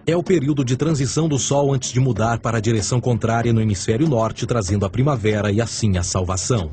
É 0.05 0.15
o 0.15 0.21
período 0.21 0.63
de 0.63 0.77
transição 0.77 1.27
do 1.27 1.39
Sol 1.39 1.73
antes 1.73 1.91
de 1.91 1.99
mudar 1.99 2.37
para 2.37 2.59
a 2.59 2.61
direção 2.61 3.01
contrária 3.01 3.51
no 3.51 3.59
hemisfério 3.59 4.07
norte, 4.07 4.45
trazendo 4.45 4.85
a 4.85 4.89
primavera 4.89 5.51
e 5.51 5.59
assim 5.59 5.97
a 5.97 6.03
salvação. 6.03 6.69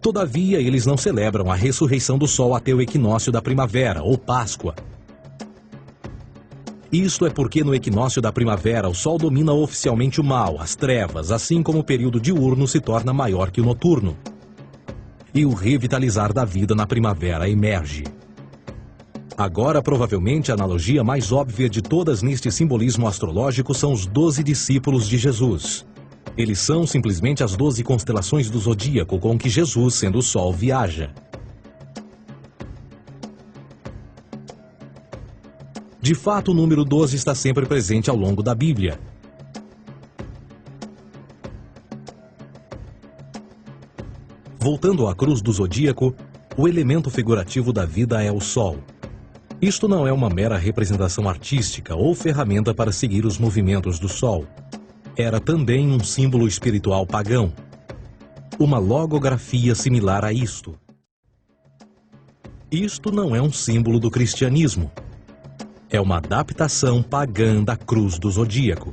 Todavia, 0.00 0.58
eles 0.58 0.86
não 0.86 0.96
celebram 0.96 1.50
a 1.50 1.54
ressurreição 1.54 2.16
do 2.16 2.26
Sol 2.26 2.54
até 2.54 2.72
o 2.72 2.80
equinócio 2.80 3.30
da 3.30 3.42
primavera, 3.42 4.02
ou 4.02 4.16
Páscoa. 4.16 4.74
Isto 6.94 7.26
é 7.26 7.30
porque 7.30 7.64
no 7.64 7.74
equinócio 7.74 8.22
da 8.22 8.30
primavera 8.30 8.88
o 8.88 8.94
Sol 8.94 9.18
domina 9.18 9.52
oficialmente 9.52 10.20
o 10.20 10.24
mal, 10.24 10.60
as 10.60 10.76
trevas, 10.76 11.32
assim 11.32 11.60
como 11.60 11.80
o 11.80 11.84
período 11.84 12.20
diurno 12.20 12.68
se 12.68 12.78
torna 12.78 13.12
maior 13.12 13.50
que 13.50 13.60
o 13.60 13.64
noturno. 13.64 14.16
E 15.34 15.44
o 15.44 15.52
revitalizar 15.52 16.32
da 16.32 16.44
vida 16.44 16.72
na 16.72 16.86
primavera 16.86 17.50
emerge. 17.50 18.04
Agora, 19.36 19.82
provavelmente, 19.82 20.52
a 20.52 20.54
analogia 20.54 21.02
mais 21.02 21.32
óbvia 21.32 21.68
de 21.68 21.82
todas 21.82 22.22
neste 22.22 22.48
simbolismo 22.52 23.08
astrológico 23.08 23.74
são 23.74 23.92
os 23.92 24.06
doze 24.06 24.44
discípulos 24.44 25.08
de 25.08 25.18
Jesus. 25.18 25.84
Eles 26.38 26.60
são 26.60 26.86
simplesmente 26.86 27.42
as 27.42 27.56
doze 27.56 27.82
constelações 27.82 28.48
do 28.48 28.60
zodíaco 28.60 29.18
com 29.18 29.36
que 29.36 29.48
Jesus, 29.48 29.96
sendo 29.96 30.18
o 30.18 30.22
Sol, 30.22 30.52
viaja. 30.52 31.12
De 36.04 36.14
fato, 36.14 36.50
o 36.50 36.54
número 36.54 36.84
12 36.84 37.16
está 37.16 37.34
sempre 37.34 37.64
presente 37.64 38.10
ao 38.10 38.16
longo 38.16 38.42
da 38.42 38.54
Bíblia. 38.54 39.00
Voltando 44.58 45.08
à 45.08 45.14
cruz 45.14 45.40
do 45.40 45.50
zodíaco, 45.50 46.14
o 46.58 46.68
elemento 46.68 47.08
figurativo 47.08 47.72
da 47.72 47.86
vida 47.86 48.22
é 48.22 48.30
o 48.30 48.38
Sol. 48.38 48.76
Isto 49.62 49.88
não 49.88 50.06
é 50.06 50.12
uma 50.12 50.28
mera 50.28 50.58
representação 50.58 51.26
artística 51.26 51.96
ou 51.96 52.14
ferramenta 52.14 52.74
para 52.74 52.92
seguir 52.92 53.24
os 53.24 53.38
movimentos 53.38 53.98
do 53.98 54.06
Sol. 54.06 54.44
Era 55.16 55.40
também 55.40 55.88
um 55.88 56.00
símbolo 56.00 56.46
espiritual 56.46 57.06
pagão. 57.06 57.50
Uma 58.58 58.76
logografia 58.76 59.74
similar 59.74 60.22
a 60.22 60.34
isto. 60.34 60.78
Isto 62.70 63.10
não 63.10 63.34
é 63.34 63.40
um 63.40 63.50
símbolo 63.50 63.98
do 63.98 64.10
cristianismo. 64.10 64.92
É 65.94 66.00
uma 66.00 66.16
adaptação 66.16 67.04
pagã 67.04 67.62
da 67.62 67.76
cruz 67.76 68.18
do 68.18 68.28
zodíaco. 68.28 68.92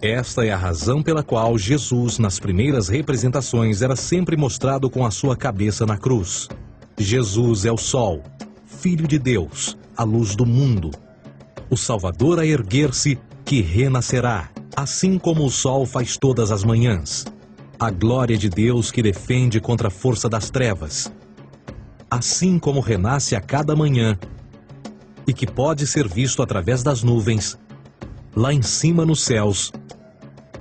Esta 0.00 0.46
é 0.46 0.52
a 0.52 0.56
razão 0.56 1.02
pela 1.02 1.24
qual 1.24 1.58
Jesus, 1.58 2.20
nas 2.20 2.38
primeiras 2.38 2.86
representações, 2.88 3.82
era 3.82 3.96
sempre 3.96 4.36
mostrado 4.36 4.88
com 4.88 5.04
a 5.04 5.10
sua 5.10 5.36
cabeça 5.36 5.84
na 5.84 5.98
cruz. 5.98 6.48
Jesus 6.96 7.64
é 7.64 7.72
o 7.72 7.76
Sol, 7.76 8.22
Filho 8.64 9.08
de 9.08 9.18
Deus, 9.18 9.76
a 9.96 10.04
luz 10.04 10.36
do 10.36 10.46
mundo. 10.46 10.92
O 11.68 11.76
Salvador 11.76 12.38
a 12.38 12.46
erguer-se, 12.46 13.18
que 13.44 13.60
renascerá, 13.60 14.48
assim 14.78 15.18
como 15.18 15.44
o 15.44 15.50
Sol 15.50 15.84
faz 15.84 16.16
todas 16.16 16.52
as 16.52 16.62
manhãs. 16.62 17.26
A 17.80 17.90
glória 17.90 18.38
de 18.38 18.48
Deus 18.48 18.92
que 18.92 19.02
defende 19.02 19.60
contra 19.60 19.88
a 19.88 19.90
força 19.90 20.28
das 20.28 20.50
trevas. 20.50 21.12
Assim 22.08 22.60
como 22.60 22.78
renasce 22.78 23.34
a 23.34 23.40
cada 23.40 23.74
manhã, 23.74 24.16
e 25.26 25.32
que 25.32 25.48
pode 25.48 25.84
ser 25.84 26.06
visto 26.06 26.42
através 26.42 26.84
das 26.84 27.02
nuvens, 27.02 27.58
lá 28.36 28.54
em 28.54 28.62
cima 28.62 29.04
nos 29.04 29.22
céus, 29.22 29.72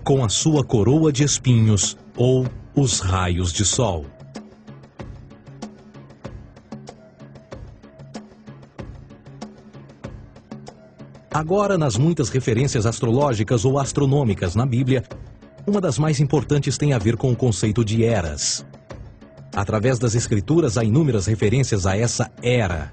com 0.04 0.26
a 0.26 0.30
sua 0.30 0.64
coroa 0.64 1.12
de 1.12 1.24
espinhos 1.24 1.96
ou 2.16 2.48
os 2.76 3.00
raios 3.00 3.54
de 3.54 3.64
sol. 3.64 4.04
Agora, 11.38 11.78
nas 11.78 11.96
muitas 11.96 12.30
referências 12.30 12.88
astrológicas 12.88 13.64
ou 13.64 13.78
astronômicas 13.78 14.56
na 14.56 14.66
Bíblia, 14.66 15.04
uma 15.68 15.80
das 15.80 16.00
mais 16.00 16.20
importantes 16.20 16.80
tem 16.80 16.94
a 16.94 16.98
ver 16.98 17.16
com 17.16 17.32
o 17.32 17.36
conceito 17.36 17.86
de 17.86 18.04
eras. 18.04 18.66
Através 19.56 20.00
das 20.00 20.16
escrituras 20.16 20.80
há 20.80 20.84
inúmeras 20.84 21.28
referências 21.28 21.86
a 21.86 21.96
essa 21.96 22.32
era. 22.42 22.92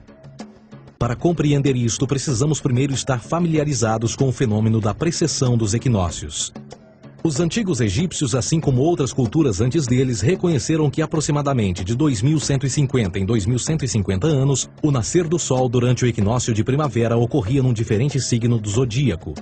Para 0.98 1.16
compreender 1.16 1.74
isto, 1.74 2.06
precisamos 2.06 2.60
primeiro 2.60 2.92
estar 2.92 3.18
familiarizados 3.18 4.14
com 4.14 4.28
o 4.28 4.32
fenômeno 4.32 4.78
da 4.78 4.92
precessão 4.92 5.56
dos 5.56 5.72
equinócios. 5.72 6.52
Os 7.26 7.40
antigos 7.40 7.80
egípcios, 7.80 8.34
assim 8.34 8.60
como 8.60 8.82
outras 8.82 9.10
culturas 9.10 9.62
antes 9.62 9.86
deles, 9.86 10.20
reconheceram 10.20 10.90
que 10.90 11.00
aproximadamente 11.00 11.82
de 11.82 11.94
2150 11.94 13.18
em 13.18 13.24
2150 13.24 14.26
anos, 14.26 14.68
o 14.82 14.90
nascer 14.90 15.26
do 15.26 15.38
Sol 15.38 15.66
durante 15.66 16.04
o 16.04 16.06
equinócio 16.06 16.52
de 16.52 16.62
primavera 16.62 17.16
ocorria 17.16 17.62
num 17.62 17.72
diferente 17.72 18.20
signo 18.20 18.58
do 18.58 18.68
zodíaco. 18.68 19.32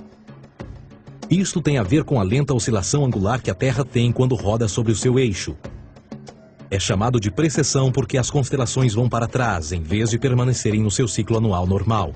Isto 1.29 1.59
tem 1.59 1.77
a 1.77 1.83
ver 1.83 2.05
com 2.05 2.21
a 2.21 2.23
lenta 2.23 2.53
oscilação 2.53 3.03
angular 3.03 3.41
que 3.41 3.51
a 3.51 3.53
Terra 3.53 3.83
tem 3.83 4.13
quando 4.13 4.33
roda 4.33 4.69
sobre 4.69 4.93
o 4.93 4.95
seu 4.95 5.19
eixo. 5.19 5.53
É 6.71 6.79
chamado 6.79 7.19
de 7.19 7.29
precessão 7.29 7.91
porque 7.91 8.17
as 8.17 8.31
constelações 8.31 8.93
vão 8.93 9.09
para 9.09 9.27
trás, 9.27 9.73
em 9.73 9.81
vez 9.81 10.09
de 10.09 10.17
permanecerem 10.17 10.81
no 10.81 10.89
seu 10.89 11.05
ciclo 11.05 11.35
anual 11.35 11.67
normal. 11.67 12.13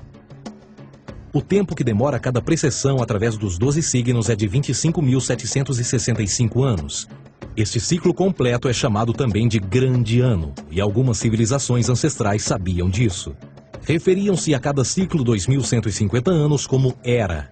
O 1.30 1.42
tempo 1.42 1.74
que 1.74 1.84
demora 1.84 2.18
cada 2.18 2.40
precessão 2.40 3.02
através 3.02 3.36
dos 3.36 3.58
12 3.58 3.82
signos 3.82 4.30
é 4.30 4.36
de 4.36 4.48
25.765 4.48 6.64
anos. 6.64 7.06
Este 7.54 7.78
ciclo 7.78 8.14
completo 8.14 8.66
é 8.66 8.72
chamado 8.72 9.12
também 9.12 9.46
de 9.46 9.58
Grande 9.58 10.20
Ano, 10.20 10.54
e 10.70 10.80
algumas 10.80 11.18
civilizações 11.18 11.90
ancestrais 11.90 12.42
sabiam 12.42 12.88
disso. 12.88 13.36
Referiam-se 13.82 14.54
a 14.54 14.58
cada 14.58 14.82
ciclo 14.84 15.22
2.150 15.22 16.30
anos 16.30 16.66
como 16.66 16.94
Era, 17.04 17.50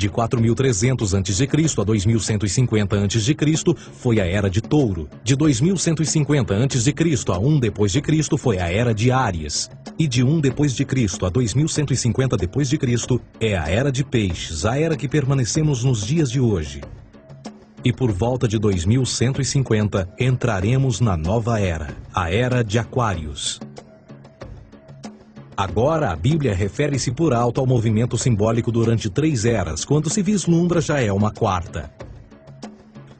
de 0.00 0.08
4.300 0.08 1.18
a.C. 1.18 1.44
a 1.44 1.84
2.150 1.84 3.04
a.C. 3.04 3.90
foi 3.92 4.18
a 4.18 4.24
Era 4.24 4.48
de 4.48 4.62
Touro. 4.62 5.10
De 5.22 5.36
2.150 5.36 6.52
a.C. 6.52 7.30
a 7.30 7.38
1 7.38 7.60
depois 7.60 7.92
de 7.92 8.00
Cristo 8.00 8.38
foi 8.38 8.58
a 8.58 8.72
Era 8.72 8.94
de 8.94 9.12
Áries. 9.12 9.68
E 9.98 10.08
de 10.08 10.24
1 10.24 10.40
depois 10.40 10.74
de 10.74 10.86
Cristo 10.86 11.26
a 11.26 11.28
2150 11.28 12.34
depois 12.38 12.70
de 12.70 12.78
Cristo 12.78 13.20
é 13.38 13.58
a 13.58 13.68
Era 13.68 13.92
de 13.92 14.02
Peixes, 14.02 14.64
a 14.64 14.78
era 14.78 14.96
que 14.96 15.06
permanecemos 15.06 15.84
nos 15.84 16.06
dias 16.06 16.30
de 16.30 16.40
hoje. 16.40 16.80
E 17.84 17.92
por 17.92 18.10
volta 18.10 18.48
de 18.48 18.58
2150 18.58 20.08
entraremos 20.18 21.00
na 21.00 21.14
nova 21.14 21.60
era, 21.60 21.88
a 22.14 22.30
era 22.32 22.64
de 22.64 22.78
Aquários. 22.78 23.60
Agora, 25.60 26.10
a 26.10 26.16
Bíblia 26.16 26.54
refere-se 26.54 27.12
por 27.12 27.34
alto 27.34 27.60
ao 27.60 27.66
movimento 27.66 28.16
simbólico 28.16 28.72
durante 28.72 29.10
três 29.10 29.44
eras, 29.44 29.84
quando 29.84 30.08
se 30.08 30.22
vislumbra 30.22 30.80
já 30.80 31.02
é 31.02 31.12
uma 31.12 31.30
quarta. 31.30 31.92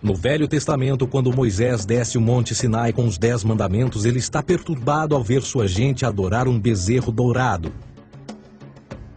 No 0.02 0.14
Velho 0.14 0.48
Testamento, 0.48 1.06
quando 1.06 1.36
Moisés 1.36 1.84
desce 1.84 2.16
o 2.16 2.20
Monte 2.22 2.54
Sinai 2.54 2.94
com 2.94 3.04
os 3.04 3.18
Dez 3.18 3.44
Mandamentos, 3.44 4.06
ele 4.06 4.18
está 4.18 4.42
perturbado 4.42 5.14
ao 5.14 5.22
ver 5.22 5.42
sua 5.42 5.68
gente 5.68 6.06
adorar 6.06 6.48
um 6.48 6.58
bezerro 6.58 7.12
dourado. 7.12 7.70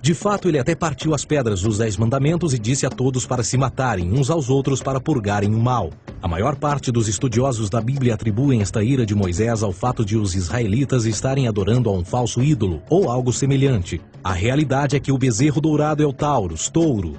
De 0.01 0.13
fato, 0.13 0.49
ele 0.49 0.59
até 0.59 0.75
partiu 0.75 1.15
as 1.15 1.23
pedras 1.23 1.62
dos 1.62 1.77
Dez 1.77 1.95
Mandamentos 1.95 2.53
e 2.53 2.59
disse 2.59 2.86
a 2.86 2.89
todos 2.89 3.25
para 3.25 3.41
se 3.41 3.57
matarem 3.57 4.12
uns 4.12 4.29
aos 4.29 4.49
outros 4.49 4.83
para 4.83 4.99
purgarem 4.99 5.55
o 5.55 5.59
mal. 5.59 5.91
A 6.23 6.27
maior 6.29 6.55
parte 6.55 6.89
dos 6.89 7.09
estudiosos 7.09 7.69
da 7.69 7.81
Bíblia 7.81 8.13
atribuem 8.13 8.62
esta 8.62 8.81
ira 8.81 9.05
de 9.05 9.13
Moisés 9.13 9.62
ao 9.62 9.73
fato 9.73 10.05
de 10.05 10.15
os 10.15 10.36
israelitas 10.36 11.03
estarem 11.03 11.49
adorando 11.49 11.89
a 11.89 11.91
um 11.93 12.05
falso 12.05 12.41
ídolo 12.41 12.81
ou 12.89 13.12
algo 13.12 13.33
semelhante. 13.33 13.99
A 14.23 14.31
realidade 14.31 14.95
é 14.95 15.01
que 15.01 15.12
o 15.12 15.17
bezerro 15.17 15.59
dourado 15.59 16.01
é 16.01 16.05
o 16.05 16.13
Taurus, 16.13 16.69
touro. 16.69 17.17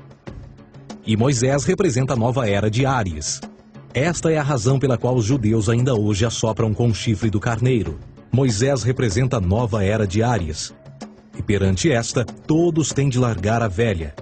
E 1.06 1.18
Moisés 1.18 1.64
representa 1.64 2.14
a 2.14 2.16
nova 2.16 2.48
era 2.48 2.70
de 2.70 2.86
Ares. 2.86 3.42
Esta 3.92 4.32
é 4.32 4.38
a 4.38 4.42
razão 4.42 4.78
pela 4.78 4.96
qual 4.96 5.16
os 5.16 5.26
judeus 5.26 5.68
ainda 5.68 5.94
hoje 5.94 6.24
assopram 6.24 6.72
com 6.72 6.88
o 6.88 6.94
chifre 6.94 7.28
do 7.28 7.38
carneiro. 7.38 7.98
Moisés 8.32 8.82
representa 8.82 9.36
a 9.36 9.40
nova 9.40 9.84
era 9.84 10.06
de 10.06 10.22
Ares. 10.22 10.74
E 11.38 11.42
perante 11.42 11.92
esta, 11.92 12.24
todos 12.24 12.88
têm 12.88 13.10
de 13.10 13.18
largar 13.18 13.60
a 13.60 13.68
velha. 13.68 14.14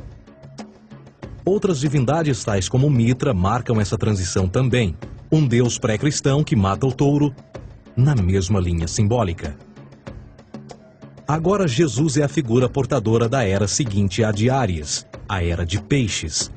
Outras 1.44 1.81
divindades, 1.81 2.44
tais 2.44 2.68
como 2.68 2.88
Mitra, 2.90 3.35
marcam 3.35 3.81
essa 3.81 3.98
transição 3.98 4.48
também. 4.48 4.96
Um 5.31 5.46
deus 5.46 5.78
pré-cristão 5.78 6.44
que 6.44 6.55
mata 6.55 6.87
o 6.87 6.92
touro, 6.92 7.35
na 7.96 8.14
mesma 8.14 8.61
linha 8.61 8.87
simbólica. 8.87 9.57
Agora 11.26 11.66
Jesus 11.66 12.16
é 12.16 12.24
a 12.24 12.28
figura 12.28 12.68
portadora 12.68 13.28
da 13.28 13.44
era 13.44 13.66
seguinte 13.66 14.22
à 14.22 14.31
de 14.31 14.50
Ares, 14.50 15.07
a 15.28 15.42
era 15.42 15.64
de 15.64 15.81
peixes, 15.81 16.50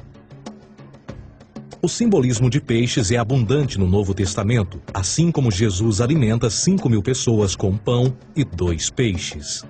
o 1.86 1.88
simbolismo 1.88 2.50
de 2.50 2.60
peixes 2.60 3.12
é 3.12 3.18
abundante 3.18 3.78
no 3.78 3.88
Novo 3.88 4.12
Testamento, 4.12 4.82
assim 4.92 5.30
como 5.30 5.52
Jesus 5.52 6.02
alimenta 6.02 6.50
5 6.50 6.90
mil 6.90 7.04
pessoas 7.04 7.56
com 7.56 7.78
pão 7.78 8.12
e 8.36 8.44
dois 8.44 8.90
peixes. 8.90 9.64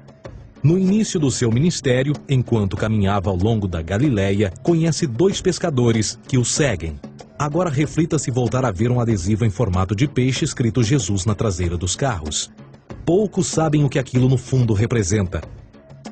No 0.65 0.79
início 0.79 1.19
do 1.19 1.29
seu 1.29 1.51
ministério, 1.51 2.15
enquanto 2.27 2.75
caminhava 2.75 3.29
ao 3.29 3.35
longo 3.35 3.67
da 3.67 3.83
Galileia, 3.83 4.51
conhece 4.63 5.05
dois 5.05 5.39
pescadores 5.39 6.17
que 6.27 6.39
o 6.39 6.43
seguem. 6.43 6.99
Agora 7.37 7.69
reflita 7.69 8.17
se 8.17 8.31
voltar 8.31 8.65
a 8.65 8.71
ver 8.71 8.89
um 8.89 8.99
adesivo 8.99 9.45
em 9.45 9.51
formato 9.51 9.95
de 9.95 10.07
peixe 10.07 10.43
escrito 10.43 10.81
Jesus 10.81 11.23
na 11.23 11.35
traseira 11.35 11.77
dos 11.77 11.95
carros. 11.95 12.49
Poucos 13.05 13.45
sabem 13.45 13.83
o 13.83 13.89
que 13.89 13.99
aquilo 13.99 14.27
no 14.27 14.39
fundo 14.39 14.73
representa. 14.73 15.43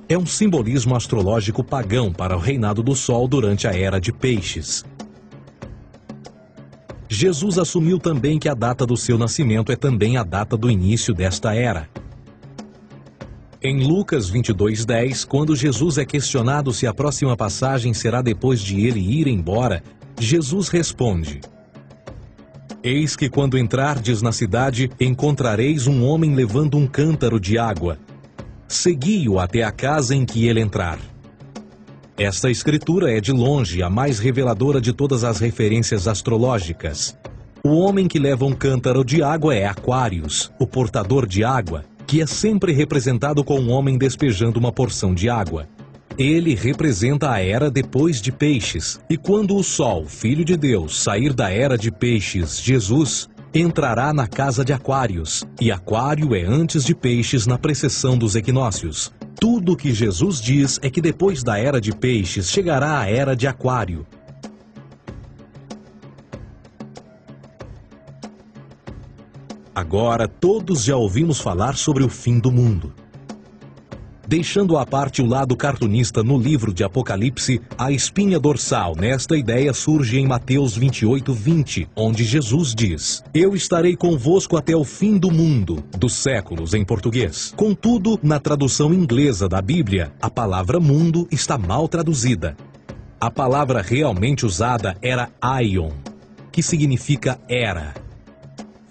É 0.08 0.16
um 0.20 0.26
simbolismo 0.28 0.96
astrológico 0.96 1.64
pagão 1.64 2.14
para 2.14 2.38
o 2.38 2.40
reinado 2.40 2.84
do 2.84 2.96
Sol 2.96 3.28
durante 3.28 3.68
a 3.68 3.72
era 3.76 4.00
de 4.00 4.14
peixes. 4.14 4.86
Jesus 7.10 7.58
assumiu 7.58 7.98
também 7.98 8.38
que 8.38 8.48
a 8.48 8.54
data 8.54 8.86
do 8.86 8.96
seu 8.96 9.18
nascimento 9.18 9.72
é 9.72 9.76
também 9.76 10.16
a 10.16 10.24
data 10.24 10.56
do 10.56 10.70
início 10.70 11.12
desta 11.12 11.56
era. 11.56 11.90
Em 13.66 13.82
Lucas 13.82 14.30
22:10, 14.30 15.24
quando 15.24 15.56
Jesus 15.56 15.98
é 15.98 16.04
questionado 16.04 16.74
se 16.74 16.86
a 16.86 16.94
próxima 16.94 17.38
passagem 17.38 17.94
será 17.94 18.22
depois 18.22 18.60
de 18.60 18.86
ele 18.86 19.00
ir 19.00 19.26
embora, 19.26 19.82
Jesus 20.20 20.68
responde: 20.68 21.40
Eis 22.84 23.16
que 23.16 23.30
quando 23.30 23.58
entrardes 23.58 24.22
na 24.22 24.34
cidade, 24.34 24.92
encontrareis 25.00 25.88
um 25.88 26.04
homem 26.04 26.36
levando 26.36 26.78
um 26.78 26.86
cântaro 26.86 27.40
de 27.40 27.58
água. 27.58 27.98
Segui-o 28.68 29.40
até 29.40 29.64
a 29.64 29.72
casa 29.72 30.14
em 30.14 30.26
que 30.26 30.46
ele 30.46 30.60
entrar. 30.60 31.00
Esta 32.18 32.52
escritura 32.52 33.18
é 33.18 33.22
de 33.22 33.32
longe 33.32 33.82
a 33.82 33.90
mais 33.90 34.20
reveladora 34.20 34.82
de 34.82 34.92
todas 34.92 35.24
as 35.24 35.40
referências 35.40 36.06
astrológicas. 36.06 37.18
O 37.64 37.78
homem 37.78 38.10
que 38.10 38.20
leva 38.20 38.44
um 38.44 38.52
cântaro 38.52 39.06
de 39.06 39.24
água 39.24 39.56
é 39.56 39.66
Aquários, 39.66 40.52
o 40.60 40.68
portador 40.68 41.26
de 41.26 41.46
água, 41.46 41.86
que 42.08 42.22
é 42.22 42.28
sempre 42.28 42.72
representado 42.74 43.44
com 43.44 43.60
um 43.60 43.72
homem 43.72 43.98
despejando 43.98 44.60
uma 44.60 44.72
porção 44.72 45.14
de 45.14 45.30
água. 45.30 45.68
Ele 46.18 46.54
representa 46.54 47.32
a 47.32 47.40
era 47.40 47.72
depois 47.72 48.22
de 48.22 48.32
Peixes, 48.32 49.00
e 49.10 49.18
quando 49.18 49.56
o 49.56 49.64
Sol, 49.64 50.06
Filho 50.06 50.46
de 50.46 50.56
Deus, 50.56 51.02
sair 51.02 51.34
da 51.34 51.50
era 51.50 51.78
de 51.78 51.92
Peixes, 51.92 52.62
Jesus, 52.62 53.28
entrará 53.54 54.14
na 54.14 54.28
casa 54.28 54.64
de 54.64 54.74
Aquários, 54.74 55.44
e 55.60 55.72
Aquário 55.72 56.36
é 56.36 56.44
antes 56.44 56.84
de 56.84 56.94
Peixes 56.94 57.48
na 57.48 57.58
precessão 57.58 58.18
dos 58.18 58.36
equinócios. 58.36 59.12
Tudo 59.44 59.74
o 59.74 59.76
que 59.76 59.94
Jesus 59.94 60.40
diz 60.40 60.80
é 60.82 60.90
que 60.90 61.02
depois 61.02 61.44
da 61.44 61.60
era 61.60 61.82
de 61.82 61.94
peixes 61.94 62.50
chegará 62.50 63.02
a 63.02 63.10
era 63.10 63.36
de 63.36 63.46
aquário. 63.46 64.06
Agora 69.76 70.28
todos 70.28 70.84
já 70.84 70.96
ouvimos 70.96 71.40
falar 71.40 71.76
sobre 71.76 72.04
o 72.04 72.10
fim 72.10 72.40
do 72.40 72.52
mundo. 72.52 72.94
Deixando 74.28 74.78
à 74.78 74.86
parte 74.86 75.22
o 75.22 75.26
lado 75.26 75.56
cartunista 75.56 76.24
no 76.24 76.38
livro 76.38 76.72
de 76.72 76.84
Apocalipse, 76.84 77.60
a 77.78 77.92
espinha 77.92 78.40
dorsal 78.40 78.96
nesta 78.96 79.36
ideia 79.36 79.74
surge 79.74 80.20
em 80.20 80.28
Mateus 80.28 80.78
28, 80.78 81.34
20, 81.34 81.90
onde 81.96 82.24
Jesus 82.24 82.74
diz: 82.76 83.24
Eu 83.34 83.56
estarei 83.56 83.96
convosco 83.96 84.58
até 84.58 84.76
o 84.76 84.84
fim 84.84 85.18
do 85.18 85.32
mundo, 85.32 85.84
dos 85.98 86.14
séculos 86.14 86.74
em 86.76 86.86
português. 86.86 87.52
Contudo, 87.56 88.20
na 88.22 88.40
tradução 88.40 88.94
inglesa 88.94 89.50
da 89.50 89.62
Bíblia, 89.62 90.14
a 90.22 90.30
palavra 90.30 90.80
mundo 90.80 91.28
está 91.32 91.58
mal 91.58 91.88
traduzida. 91.88 92.56
A 93.20 93.32
palavra 93.32 93.82
realmente 93.82 94.46
usada 94.46 94.96
era 95.02 95.30
aion, 95.42 95.90
que 96.52 96.62
significa 96.62 97.40
era. 97.50 98.03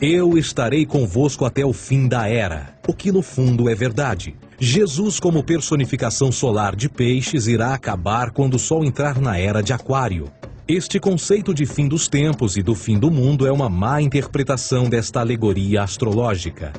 Eu 0.04 0.36
estarei 0.36 0.84
convosco 0.84 1.44
até 1.44 1.64
o 1.64 1.72
fim 1.72 2.08
da 2.08 2.28
era, 2.28 2.74
o 2.88 2.92
que 2.92 3.12
no 3.12 3.22
fundo 3.22 3.68
é 3.68 3.74
verdade. 3.76 4.34
Jesus, 4.58 5.20
como 5.20 5.44
personificação 5.44 6.32
solar 6.32 6.74
de 6.74 6.88
peixes, 6.88 7.46
irá 7.46 7.72
acabar 7.72 8.32
quando 8.32 8.54
o 8.54 8.58
Sol 8.58 8.84
entrar 8.84 9.20
na 9.20 9.38
era 9.38 9.62
de 9.62 9.72
Aquário. 9.72 10.28
Este 10.66 10.98
conceito 10.98 11.54
de 11.54 11.64
fim 11.66 11.86
dos 11.86 12.08
tempos 12.08 12.56
e 12.56 12.64
do 12.64 12.74
fim 12.74 12.98
do 12.98 13.12
mundo 13.12 13.46
é 13.46 13.52
uma 13.52 13.68
má 13.68 14.02
interpretação 14.02 14.90
desta 14.90 15.20
alegoria 15.20 15.84
astrológica. 15.84 16.72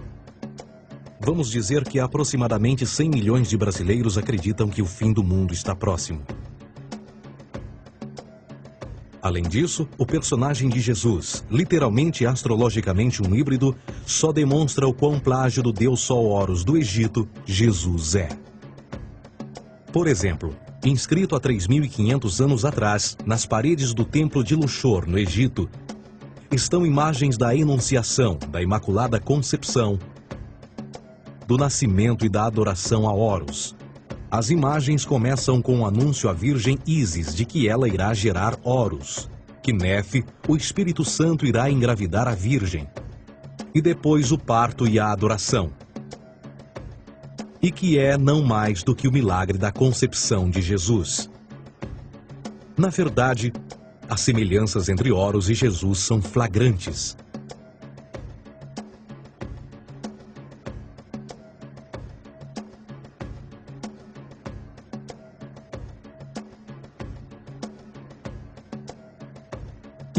Vamos 1.17 1.49
dizer 1.49 1.85
que 1.85 2.01
aproximadamente 2.01 2.85
100 2.85 3.09
milhões 3.09 3.47
de 3.47 3.55
brasileiros 3.55 4.17
acreditam 4.17 4.67
que 4.67 4.81
o 4.81 4.85
fim 4.85 5.13
do 5.13 5.23
mundo 5.23 5.53
está 5.53 5.73
próximo. 5.73 6.23
Além 9.23 9.43
disso, 9.43 9.87
o 9.97 10.05
personagem 10.05 10.67
de 10.67 10.81
Jesus, 10.81 11.45
literalmente 11.49 12.25
e 12.25 12.27
astrologicamente 12.27 13.23
um 13.23 13.33
híbrido, 13.33 13.73
só 14.05 14.33
demonstra 14.33 14.85
o 14.85 14.93
quão 14.93 15.17
plágio 15.17 15.63
do 15.63 15.71
deus 15.71 16.01
Sol 16.01 16.25
Horus 16.25 16.65
do 16.65 16.75
Egito, 16.75 17.25
Jesus 17.45 18.15
é. 18.15 18.27
Por 19.93 20.07
exemplo, 20.07 20.53
inscrito 20.83 21.37
há 21.37 21.39
3.500 21.39 22.43
anos 22.43 22.65
atrás, 22.65 23.15
nas 23.25 23.45
paredes 23.45 23.93
do 23.93 24.03
Templo 24.03 24.43
de 24.43 24.57
Luxor, 24.57 25.07
no 25.07 25.17
Egito, 25.17 25.69
estão 26.51 26.85
imagens 26.85 27.37
da 27.37 27.55
Enunciação, 27.55 28.37
da 28.49 28.61
Imaculada 28.61 29.21
Concepção, 29.21 29.97
do 31.47 31.57
nascimento 31.57 32.25
e 32.25 32.29
da 32.29 32.45
adoração 32.45 33.07
a 33.07 33.13
Horus, 33.13 33.73
as 34.33 34.49
imagens 34.49 35.05
começam 35.05 35.61
com 35.61 35.75
o 35.75 35.79
um 35.81 35.85
anúncio 35.85 36.27
à 36.27 36.33
Virgem 36.33 36.79
Isis 36.87 37.35
de 37.35 37.45
que 37.45 37.69
ela 37.69 37.87
irá 37.87 38.15
gerar 38.15 38.57
Horus, 38.63 39.29
que 39.61 39.71
Nefe, 39.71 40.25
o 40.47 40.55
Espírito 40.55 41.05
Santo, 41.05 41.45
irá 41.45 41.69
engravidar 41.69 42.27
a 42.27 42.33
Virgem, 42.33 42.89
e 43.75 43.79
depois 43.79 44.31
o 44.31 44.37
parto 44.39 44.87
e 44.87 44.99
a 44.99 45.11
adoração, 45.11 45.69
e 47.61 47.71
que 47.71 47.99
é 47.99 48.17
não 48.17 48.41
mais 48.41 48.81
do 48.81 48.95
que 48.95 49.07
o 49.07 49.11
milagre 49.11 49.59
da 49.59 49.71
concepção 49.71 50.49
de 50.49 50.63
Jesus. 50.63 51.29
Na 52.75 52.89
verdade, 52.89 53.53
as 54.09 54.21
semelhanças 54.21 54.89
entre 54.89 55.11
Horus 55.11 55.47
e 55.47 55.53
Jesus 55.53 55.99
são 55.99 56.19
flagrantes. 56.23 57.15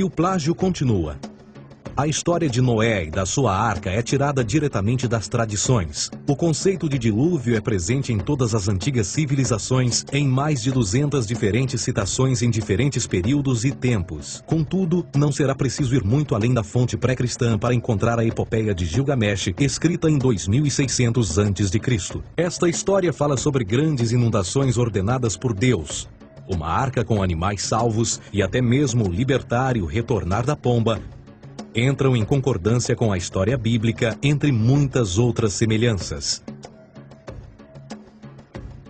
O 0.04 0.10
plágio 0.10 0.54
continua. 0.54 1.18
A 1.96 2.06
história 2.06 2.50
de 2.50 2.60
Noé 2.60 3.04
e 3.04 3.10
da 3.10 3.24
sua 3.24 3.56
arca 3.56 3.88
é 3.88 4.02
tirada 4.02 4.44
diretamente 4.44 5.08
das 5.08 5.28
tradições. 5.28 6.10
O 6.28 6.36
conceito 6.36 6.88
de 6.88 6.98
dilúvio 6.98 7.56
é 7.56 7.60
presente 7.60 8.12
em 8.12 8.18
todas 8.18 8.54
as 8.54 8.68
antigas 8.68 9.06
civilizações, 9.06 10.04
em 10.12 10.26
mais 10.26 10.60
de 10.60 10.72
200 10.72 11.24
diferentes 11.24 11.80
citações 11.80 12.42
em 12.42 12.50
diferentes 12.50 13.06
períodos 13.06 13.64
e 13.64 13.70
tempos. 13.70 14.42
Contudo, 14.44 15.06
não 15.16 15.30
será 15.32 15.54
preciso 15.54 15.94
ir 15.94 16.04
muito 16.04 16.34
além 16.34 16.52
da 16.52 16.64
fonte 16.64 16.96
pré-cristã 16.96 17.56
para 17.56 17.74
encontrar 17.74 18.18
a 18.18 18.24
epopeia 18.24 18.74
de 18.74 18.84
Gilgamesh, 18.84 19.54
escrita 19.60 20.10
em 20.10 20.18
2600 20.18 21.38
a.C. 21.38 21.80
Esta 22.36 22.68
história 22.68 23.12
fala 23.12 23.36
sobre 23.36 23.64
grandes 23.64 24.10
inundações 24.10 24.76
ordenadas 24.76 25.36
por 25.36 25.54
Deus, 25.54 26.08
uma 26.48 26.68
arca 26.68 27.04
com 27.04 27.22
animais 27.22 27.62
salvos 27.62 28.20
e 28.32 28.42
até 28.42 28.60
mesmo 28.60 29.08
o 29.08 29.12
libertário 29.12 29.84
retornar 29.86 30.44
da 30.44 30.54
pomba 30.56 31.00
entram 31.74 32.16
em 32.16 32.24
concordância 32.24 32.94
com 32.94 33.12
a 33.12 33.18
história 33.18 33.58
bíblica, 33.58 34.16
entre 34.22 34.52
muitas 34.52 35.18
outras 35.18 35.54
semelhanças. 35.54 36.42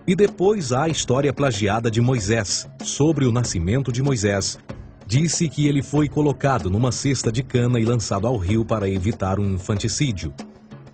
E 0.07 0.15
depois 0.15 0.71
há 0.71 0.85
a 0.85 0.89
história 0.89 1.33
plagiada 1.33 1.91
de 1.91 2.01
Moisés, 2.01 2.69
sobre 2.83 3.25
o 3.25 3.33
nascimento 3.33 3.91
de 3.91 4.03
Moisés. 4.03 4.59
Disse 5.07 5.49
que 5.49 5.67
ele 5.67 5.83
foi 5.83 6.09
colocado 6.09 6.69
numa 6.69 6.93
cesta 6.93 7.33
de 7.33 7.43
cana 7.43 7.81
e 7.81 7.85
lançado 7.87 8.27
ao 8.27 8.37
rio 8.37 8.67
para 8.67 8.89
evitar 8.89 9.41
um 9.41 9.55
infanticídio. 9.55 10.35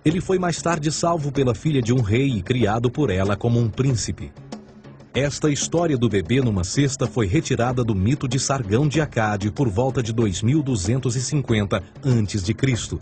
Ele 0.03 0.21
foi 0.21 0.39
mais 0.39 0.61
tarde 0.61 0.91
salvo 0.91 1.31
pela 1.31 1.53
filha 1.53 1.81
de 1.81 1.93
um 1.93 2.01
rei 2.01 2.37
e 2.37 2.41
criado 2.41 2.89
por 2.89 3.09
ela 3.09 3.35
como 3.35 3.59
um 3.59 3.69
príncipe. 3.69 4.31
Esta 5.13 5.49
história 5.49 5.97
do 5.97 6.07
bebê 6.07 6.39
numa 6.39 6.63
cesta 6.63 7.05
foi 7.05 7.27
retirada 7.27 7.83
do 7.83 7.93
mito 7.93 8.29
de 8.29 8.39
Sargão 8.39 8.87
de 8.87 9.01
Acade 9.01 9.51
por 9.51 9.67
volta 9.67 10.01
de 10.01 10.13
2250 10.13 11.77
a.C. 11.77 12.99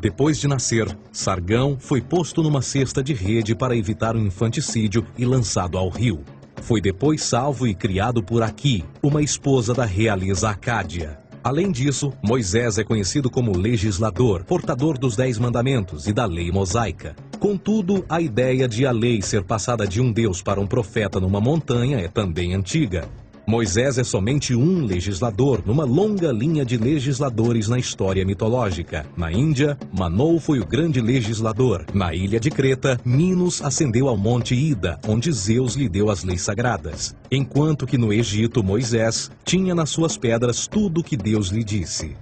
Depois 0.00 0.38
de 0.38 0.48
nascer, 0.48 0.96
Sargão 1.12 1.76
foi 1.78 2.00
posto 2.00 2.42
numa 2.42 2.62
cesta 2.62 3.02
de 3.02 3.12
rede 3.12 3.54
para 3.54 3.76
evitar 3.76 4.16
um 4.16 4.24
infanticídio 4.24 5.04
e 5.18 5.26
lançado 5.26 5.76
ao 5.76 5.90
rio. 5.90 6.24
Foi 6.62 6.80
depois 6.80 7.22
salvo 7.22 7.66
e 7.66 7.74
criado 7.74 8.22
por 8.22 8.42
Aqui, 8.42 8.82
uma 9.02 9.20
esposa 9.20 9.74
da 9.74 9.84
realeza 9.84 10.48
Acádia. 10.48 11.18
Além 11.44 11.70
disso, 11.70 12.14
Moisés 12.22 12.78
é 12.78 12.82
conhecido 12.82 13.28
como 13.28 13.54
legislador, 13.54 14.42
portador 14.44 14.96
dos 14.96 15.14
Dez 15.14 15.38
Mandamentos 15.38 16.06
e 16.06 16.14
da 16.14 16.24
lei 16.24 16.50
mosaica. 16.50 17.14
Contudo, 17.46 18.04
a 18.08 18.20
ideia 18.20 18.66
de 18.66 18.84
a 18.84 18.90
lei 18.90 19.22
ser 19.22 19.44
passada 19.44 19.86
de 19.86 20.00
um 20.00 20.10
Deus 20.10 20.42
para 20.42 20.60
um 20.60 20.66
profeta 20.66 21.20
numa 21.20 21.40
montanha 21.40 21.96
é 21.98 22.08
também 22.08 22.54
antiga. 22.54 23.08
Moisés 23.46 23.98
é 23.98 24.02
somente 24.02 24.52
um 24.52 24.84
legislador 24.84 25.62
numa 25.64 25.84
longa 25.84 26.32
linha 26.32 26.64
de 26.64 26.76
legisladores 26.76 27.68
na 27.68 27.78
história 27.78 28.26
mitológica. 28.26 29.06
Na 29.16 29.30
Índia, 29.30 29.78
Manou 29.96 30.40
foi 30.40 30.58
o 30.58 30.66
grande 30.66 31.00
legislador. 31.00 31.86
Na 31.94 32.12
ilha 32.12 32.40
de 32.40 32.50
Creta, 32.50 33.00
Minos 33.04 33.62
ascendeu 33.62 34.08
ao 34.08 34.16
monte 34.16 34.56
Ida, 34.56 34.98
onde 35.06 35.30
Zeus 35.30 35.76
lhe 35.76 35.88
deu 35.88 36.10
as 36.10 36.24
leis 36.24 36.42
sagradas. 36.42 37.14
Enquanto 37.30 37.86
que 37.86 37.96
no 37.96 38.12
Egito, 38.12 38.60
Moisés 38.60 39.30
tinha 39.44 39.72
nas 39.72 39.90
suas 39.90 40.18
pedras 40.18 40.66
tudo 40.66 41.00
o 41.00 41.04
que 41.04 41.16
Deus 41.16 41.50
lhe 41.50 41.62
disse. 41.62 42.16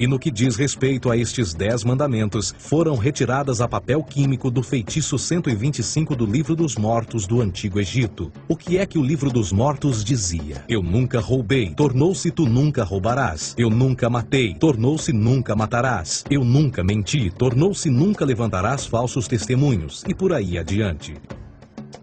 E 0.00 0.06
no 0.06 0.18
que 0.18 0.30
diz 0.30 0.54
respeito 0.54 1.10
a 1.10 1.16
estes 1.16 1.52
dez 1.52 1.82
mandamentos, 1.82 2.54
foram 2.56 2.94
retiradas 2.96 3.60
a 3.60 3.66
papel 3.66 4.00
químico 4.04 4.48
do 4.48 4.62
feitiço 4.62 5.18
125 5.18 6.14
do 6.14 6.24
Livro 6.24 6.54
dos 6.54 6.76
Mortos 6.76 7.26
do 7.26 7.40
Antigo 7.40 7.80
Egito. 7.80 8.30
O 8.46 8.56
que 8.56 8.78
é 8.78 8.86
que 8.86 8.96
o 8.96 9.02
Livro 9.02 9.28
dos 9.28 9.50
Mortos 9.50 10.04
dizia? 10.04 10.64
Eu 10.68 10.84
nunca 10.84 11.18
roubei, 11.18 11.74
tornou-se 11.74 12.30
tu 12.30 12.46
nunca 12.46 12.84
roubarás. 12.84 13.56
Eu 13.58 13.70
nunca 13.70 14.08
matei, 14.08 14.54
tornou-se 14.54 15.12
nunca 15.12 15.56
matarás. 15.56 16.24
Eu 16.30 16.44
nunca 16.44 16.84
menti, 16.84 17.28
tornou-se 17.30 17.90
nunca 17.90 18.24
levantarás 18.24 18.86
falsos 18.86 19.26
testemunhos. 19.26 20.04
E 20.06 20.14
por 20.14 20.32
aí 20.32 20.56
adiante. 20.58 21.14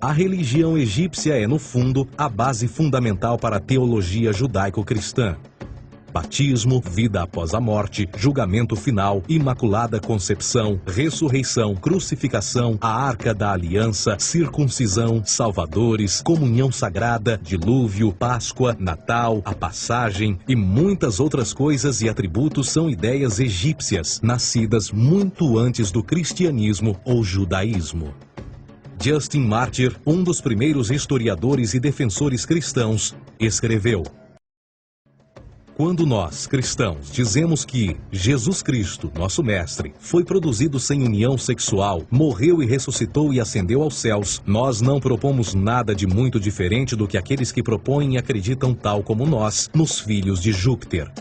A 0.02 0.12
religião 0.12 0.78
egípcia 0.78 1.34
é, 1.34 1.48
no 1.48 1.58
fundo, 1.58 2.06
a 2.18 2.28
base 2.28 2.68
fundamental 2.68 3.38
para 3.38 3.56
a 3.56 3.62
teologia 3.62 4.34
judaico-cristã 4.34 5.38
batismo, 6.16 6.80
vida 6.80 7.24
após 7.24 7.54
a 7.54 7.60
morte, 7.60 8.08
julgamento 8.16 8.74
final, 8.78 9.22
imaculada 9.28 10.00
concepção, 10.00 10.80
ressurreição, 10.88 11.76
crucificação, 11.76 12.78
a 12.80 12.88
arca 12.88 13.34
da 13.34 13.52
aliança, 13.52 14.16
circuncisão, 14.18 15.22
salvadores, 15.26 16.22
comunhão 16.22 16.72
sagrada, 16.72 17.38
dilúvio, 17.44 18.14
Páscoa, 18.14 18.78
Natal, 18.80 19.42
a 19.44 19.54
passagem 19.54 20.40
e 20.48 20.56
muitas 20.56 21.20
outras 21.20 21.52
coisas 21.52 22.02
e 22.02 22.08
atributos 22.08 22.70
são 22.70 22.90
ideias 22.90 23.42
egípcias, 23.42 24.22
nascidas 24.24 24.92
muito 24.92 25.58
antes 25.58 25.92
do 25.92 26.02
cristianismo 26.02 26.98
ou 27.04 27.26
judaísmo. 27.26 28.14
Justin 29.04 29.42
Martyr, 29.42 29.98
um 30.06 30.24
dos 30.24 30.40
primeiros 30.40 30.90
historiadores 30.90 31.74
e 31.74 31.80
defensores 31.82 32.46
cristãos, 32.46 33.14
escreveu: 33.38 34.04
quando 35.76 36.06
nós, 36.06 36.48
cristãos, 36.48 37.12
dizemos 37.12 37.66
que 37.66 37.98
Jesus 38.10 38.64
Cristo, 38.64 39.12
nosso 39.14 39.44
Mestre, 39.44 39.94
foi 40.00 40.24
produzido 40.24 40.80
sem 40.80 41.04
união 41.04 41.38
sexual, 41.38 42.04
morreu 42.10 42.64
e 42.64 42.66
ressuscitou 42.66 43.34
e 43.34 43.42
ascendeu 43.42 43.82
aos 43.82 43.96
céus, 43.96 44.42
nós 44.46 44.80
não 44.80 45.02
propomos 45.02 45.54
nada 45.54 45.94
de 45.94 46.08
muito 46.08 46.40
diferente 46.40 46.96
do 46.96 47.06
que 47.06 47.18
aqueles 47.18 47.52
que 47.52 47.62
propõem 47.62 48.14
e 48.14 48.18
acreditam 48.18 48.74
tal 48.74 49.04
como 49.04 49.26
nós, 49.26 49.70
nos 49.76 50.00
filhos 50.00 50.42
de 50.42 50.54
Júpiter. 50.54 51.12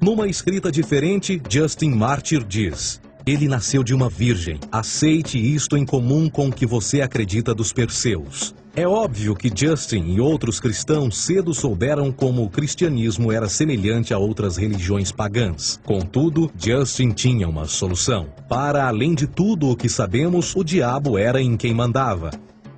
Numa 0.00 0.28
escrita 0.28 0.70
diferente, 0.70 1.42
Justin 1.50 1.90
Martyr 1.90 2.44
diz: 2.44 3.00
Ele 3.26 3.48
nasceu 3.48 3.82
de 3.82 3.94
uma 3.94 4.08
virgem. 4.08 4.60
Aceite 4.70 5.38
isto 5.38 5.76
em 5.76 5.84
comum 5.84 6.30
com 6.30 6.48
o 6.48 6.52
que 6.52 6.66
você 6.66 7.00
acredita 7.00 7.52
dos 7.52 7.72
Perseus. 7.72 8.54
É 8.76 8.88
óbvio 8.88 9.36
que 9.36 9.52
Justin 9.54 10.02
e 10.16 10.20
outros 10.20 10.58
cristãos 10.58 11.18
cedo 11.18 11.54
souberam 11.54 12.10
como 12.10 12.42
o 12.42 12.50
cristianismo 12.50 13.30
era 13.30 13.48
semelhante 13.48 14.12
a 14.12 14.18
outras 14.18 14.56
religiões 14.56 15.12
pagãs. 15.12 15.78
Contudo, 15.84 16.50
Justin 16.58 17.10
tinha 17.10 17.48
uma 17.48 17.66
solução. 17.66 18.26
Para 18.48 18.88
além 18.88 19.14
de 19.14 19.28
tudo 19.28 19.70
o 19.70 19.76
que 19.76 19.88
sabemos, 19.88 20.56
o 20.56 20.64
diabo 20.64 21.16
era 21.16 21.40
em 21.40 21.56
quem 21.56 21.72
mandava. 21.72 22.32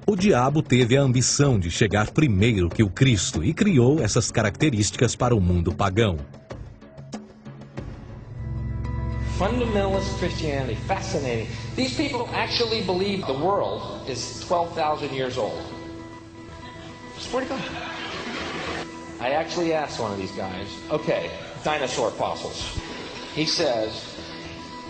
O 0.07 0.15
diabo 0.15 0.61
teve 0.61 0.99
a 0.99 1.01
ambição 1.01 1.59
de 1.59 1.71
chegar 1.71 2.11
primeiro 2.11 2.69
que 2.69 2.83
o 2.83 2.91
Cristo 2.91 3.43
e 3.43 3.55
criou 3.55 3.99
essas 3.99 4.31
características 4.31 5.17
para 5.17 5.35
o 5.35 5.41
mundo 5.41 5.75
pagão. 5.75 6.19
Fundamentalist 9.39 10.19
Christianity, 10.19 10.77
fascinating. 10.87 11.49
These 11.75 11.97
people 11.97 12.27
actually 12.35 12.83
believe 12.83 13.25
the 13.27 13.33
world 13.33 14.11
is 14.11 14.45
12,000 14.47 15.15
years 15.15 15.39
old. 15.39 15.76
Swear 17.19 17.43
to 17.43 17.49
God. 17.49 17.63
I 19.21 19.31
actually 19.31 19.73
asked 19.73 19.99
one 19.99 20.13
of 20.13 20.19
these 20.19 20.33
guys, 20.33 20.69
okay, 20.91 21.31
dinosaur 21.65 22.11
fossils. 22.11 22.79
He 23.35 23.47
says, 23.47 24.19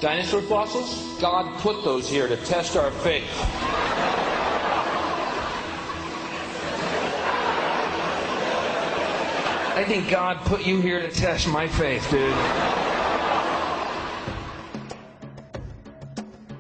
dinosaur 0.01 0.43
fossils? 0.43 1.21
God 1.21 1.59
put 1.61 1.85
those 1.85 2.09
here 2.09 2.29
to 2.29 2.37
test 2.37 2.77
our 2.77 2.91
faith. 2.91 3.31
I 9.77 9.85
think 9.87 10.09
God 10.11 10.39
put 10.47 10.67
you 10.67 10.81
here 10.81 11.01
to 11.01 11.11
test 11.11 11.47
my 11.49 11.69
faith, 11.69 12.11
dude. 12.11 12.86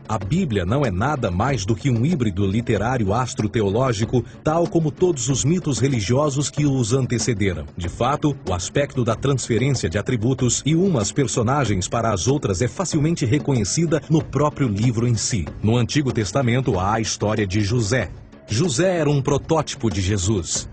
A 0.08 0.18
Bíblia 0.18 0.64
não 0.64 0.86
é 0.86 0.90
nada 0.90 1.32
mais 1.32 1.64
do 1.64 1.74
que 1.74 1.90
um 1.90 2.06
híbrido 2.06 2.46
literário 2.46 3.12
astro-teológico, 3.12 4.24
tal 4.44 4.68
como 4.68 4.92
todos 4.92 5.28
os 5.28 5.44
mitos 5.44 5.80
religiosos 5.80 6.48
que 6.48 6.64
os 6.64 6.92
antecederam. 6.92 7.66
De 7.76 7.88
fato, 7.88 8.36
o 8.48 8.54
aspecto 8.54 9.02
da 9.04 9.16
transferência 9.16 9.90
de 9.90 9.98
atributos 9.98 10.62
e 10.64 10.76
umas 10.76 11.10
personagens 11.10 11.88
para 11.88 12.12
as 12.12 12.28
outras 12.28 12.62
é 12.62 12.68
facilmente 12.68 13.26
reconhecida 13.26 14.00
no 14.08 14.22
próprio 14.22 14.68
livro 14.68 15.08
em 15.08 15.16
si. 15.16 15.44
No 15.60 15.76
Antigo 15.76 16.12
Testamento 16.12 16.78
há 16.78 16.94
a 16.94 17.00
história 17.00 17.46
de 17.46 17.60
José. 17.62 18.08
José 18.46 18.98
era 18.98 19.10
um 19.10 19.20
protótipo 19.20 19.90
de 19.90 20.00
Jesus. 20.00 20.68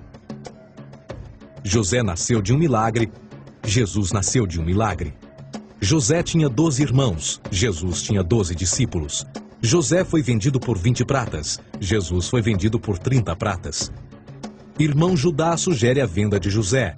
José 1.63 2.03
nasceu 2.03 2.39
de 2.39 2.53
um 2.53 2.57
milagre, 2.57 3.11
Jesus 3.65 4.11
nasceu 4.11 4.45
de 4.45 4.59
um 4.59 4.63
milagre. 4.63 5.15
José 5.83 6.23
tinha 6.23 6.47
doze 6.47 6.81
irmãos, 6.81 7.41
Jesus 7.51 8.01
tinha 8.01 8.23
doze 8.23 8.55
discípulos. 8.55 9.27
José 9.61 10.05
foi 10.05 10.21
vendido 10.21 10.57
por 10.57 10.77
vinte 10.77 11.03
pratas, 11.03 11.59
Jesus 11.77 12.29
foi 12.29 12.41
vendido 12.41 12.79
por 12.79 12.97
trinta 12.97 13.35
pratas. 13.35 13.91
Irmão 14.79 15.17
Judá 15.17 15.57
sugere 15.57 15.99
a 15.99 16.05
venda 16.05 16.39
de 16.39 16.49
José. 16.49 16.95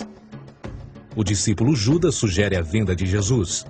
O 1.15 1.23
discípulo 1.23 1.75
Judas 1.75 2.13
sugere 2.13 2.55
a 2.55 2.61
venda 2.61 2.95
de 2.95 3.07
Jesus. 3.07 3.65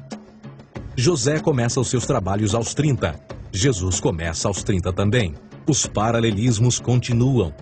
José 0.98 1.40
começa 1.40 1.80
os 1.80 1.88
seus 1.88 2.06
trabalhos 2.06 2.54
aos 2.54 2.74
30. 2.74 3.18
Jesus 3.54 4.02
começa 4.02 4.50
aos 4.50 4.64
30 4.64 4.92
também. 4.92 5.34
Os 5.66 5.88
paralelismos 5.88 6.78
continuam. 6.78 7.54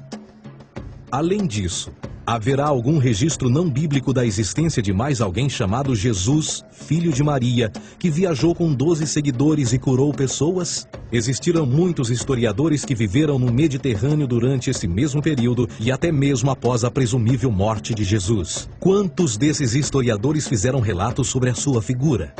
Além 1.14 1.45
disso, 1.45 1.91
Haverá 2.26 2.66
algum 2.66 2.97
registro 2.97 3.49
não 3.49 3.70
bíblico 3.70 4.14
da 4.14 4.26
existência 4.26 4.82
de 4.82 4.93
mais 4.93 5.20
alguém 5.20 5.49
chamado 5.49 5.93
Jesus, 5.93 6.64
filho 6.72 7.11
de 7.11 7.22
Maria, 7.22 7.70
que 7.99 8.09
viajou 8.09 8.55
com 8.55 8.74
12 8.74 9.05
seguidores 9.05 9.74
e 9.74 9.78
curou 9.78 10.14
pessoas? 10.14 10.88
Existiram 11.11 11.66
muitos 11.66 12.09
historiadores 12.09 12.86
que 12.86 12.95
viveram 12.95 13.38
no 13.38 13.51
Mediterrâneo 13.51 14.26
durante 14.26 14.70
esse 14.70 14.88
mesmo 14.88 15.22
período 15.22 15.68
e 15.82 15.91
até 15.91 16.14
mesmo 16.14 16.49
após 16.49 16.86
a 16.86 16.89
presumível 16.89 17.51
morte 17.51 17.93
de 17.93 18.05
Jesus. 18.05 18.70
Quantos 18.80 19.36
desses 19.36 19.76
historiadores 19.76 20.47
fizeram 20.47 20.80
relatos 20.80 21.28
sobre 21.28 21.49
a 21.49 21.53
sua 21.53 21.82
figura? 21.82 22.34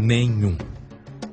Nenhum. 0.00 0.56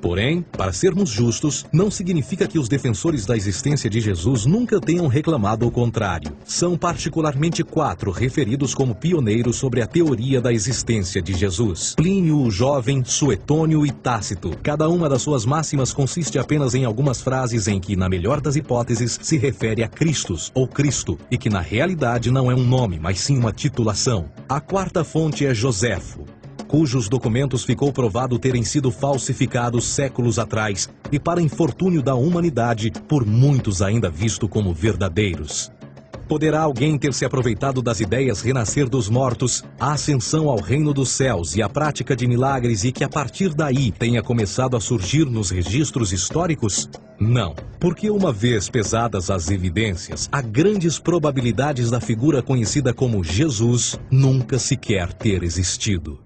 Porém, 0.05 0.45
para 0.55 0.71
sermos 0.71 1.09
justos, 1.09 1.65
não 1.73 1.89
significa 1.89 2.47
que 2.47 2.59
os 2.59 2.69
defensores 2.69 3.25
da 3.25 3.35
existência 3.35 3.89
de 3.89 3.99
Jesus 3.99 4.45
nunca 4.45 4.79
tenham 4.79 5.07
reclamado 5.07 5.65
o 5.65 5.71
contrário. 5.71 6.37
São 6.45 6.77
particularmente 6.77 7.63
quatro 7.63 8.11
referidos 8.11 8.75
como 8.75 8.93
pioneiros 8.93 9.55
sobre 9.55 9.81
a 9.81 9.87
teoria 9.87 10.39
da 10.39 10.53
existência 10.53 11.23
de 11.23 11.33
Jesus: 11.33 11.95
Plínio 11.97 12.39
o 12.39 12.51
Jovem, 12.51 13.03
Suetônio 13.03 13.83
e 13.83 13.91
Tácito. 13.91 14.51
Cada 14.61 14.87
uma 14.87 15.09
das 15.09 15.23
suas 15.23 15.43
máximas 15.43 15.91
consiste 15.91 16.37
apenas 16.37 16.75
em 16.75 16.85
algumas 16.85 17.19
frases 17.19 17.67
em 17.67 17.79
que, 17.79 17.95
na 17.95 18.07
melhor 18.07 18.39
das 18.39 18.55
hipóteses, 18.55 19.17
se 19.19 19.39
refere 19.39 19.81
a 19.81 19.87
Cristos 19.87 20.51
ou 20.53 20.67
Cristo, 20.67 21.17
e 21.31 21.37
que 21.39 21.49
na 21.49 21.61
realidade 21.61 22.29
não 22.29 22.51
é 22.51 22.53
um 22.53 22.63
nome, 22.63 22.99
mas 23.01 23.19
sim 23.21 23.39
uma 23.39 23.51
titulação. 23.51 24.29
A 24.47 24.61
quarta 24.61 25.03
fonte 25.03 25.47
é 25.47 25.55
Joséfo, 25.55 26.25
cujos 26.67 27.07
documentos 27.07 27.63
ficou 27.63 27.91
provado 27.91 28.37
terem 28.39 28.63
sido 28.63 28.91
falsificados 28.91 29.85
séculos 29.85 30.39
atrás 30.39 30.89
e, 31.11 31.19
para 31.19 31.41
infortúnio 31.41 32.01
da 32.01 32.15
humanidade, 32.15 32.91
por 33.07 33.25
muitos 33.25 33.81
ainda 33.81 34.09
visto 34.09 34.47
como 34.47 34.73
verdadeiros. 34.73 35.71
Poderá 36.27 36.61
alguém 36.61 36.97
ter 36.97 37.13
se 37.13 37.23
aproveitado 37.23 37.83
das 37.83 37.99
ideias 37.99 38.41
renascer 38.41 38.89
dos 38.89 39.07
mortos, 39.07 39.63
a 39.79 39.93
ascensão 39.93 40.49
ao 40.49 40.59
reino 40.59 40.91
dos 40.91 41.09
céus 41.09 41.55
e 41.55 41.61
a 41.61 41.69
prática 41.69 42.15
de 42.15 42.27
milagres 42.27 42.83
e 42.83 42.91
que 42.91 43.03
a 43.03 43.09
partir 43.09 43.53
daí 43.53 43.91
tenha 43.91 44.23
começado 44.23 44.75
a 44.75 44.79
surgir 44.79 45.25
nos 45.25 45.51
registros 45.51 46.11
históricos? 46.11 46.89
Não, 47.19 47.53
porque 47.79 48.09
uma 48.09 48.31
vez 48.31 48.67
pesadas 48.69 49.29
as 49.29 49.51
evidências, 49.51 50.27
há 50.31 50.41
grandes 50.41 50.97
probabilidades 50.97 51.91
da 51.91 52.01
figura 52.01 52.41
conhecida 52.41 52.91
como 52.91 53.23
Jesus 53.23 53.99
nunca 54.09 54.57
sequer 54.57 55.13
ter 55.13 55.43
existido. 55.43 56.24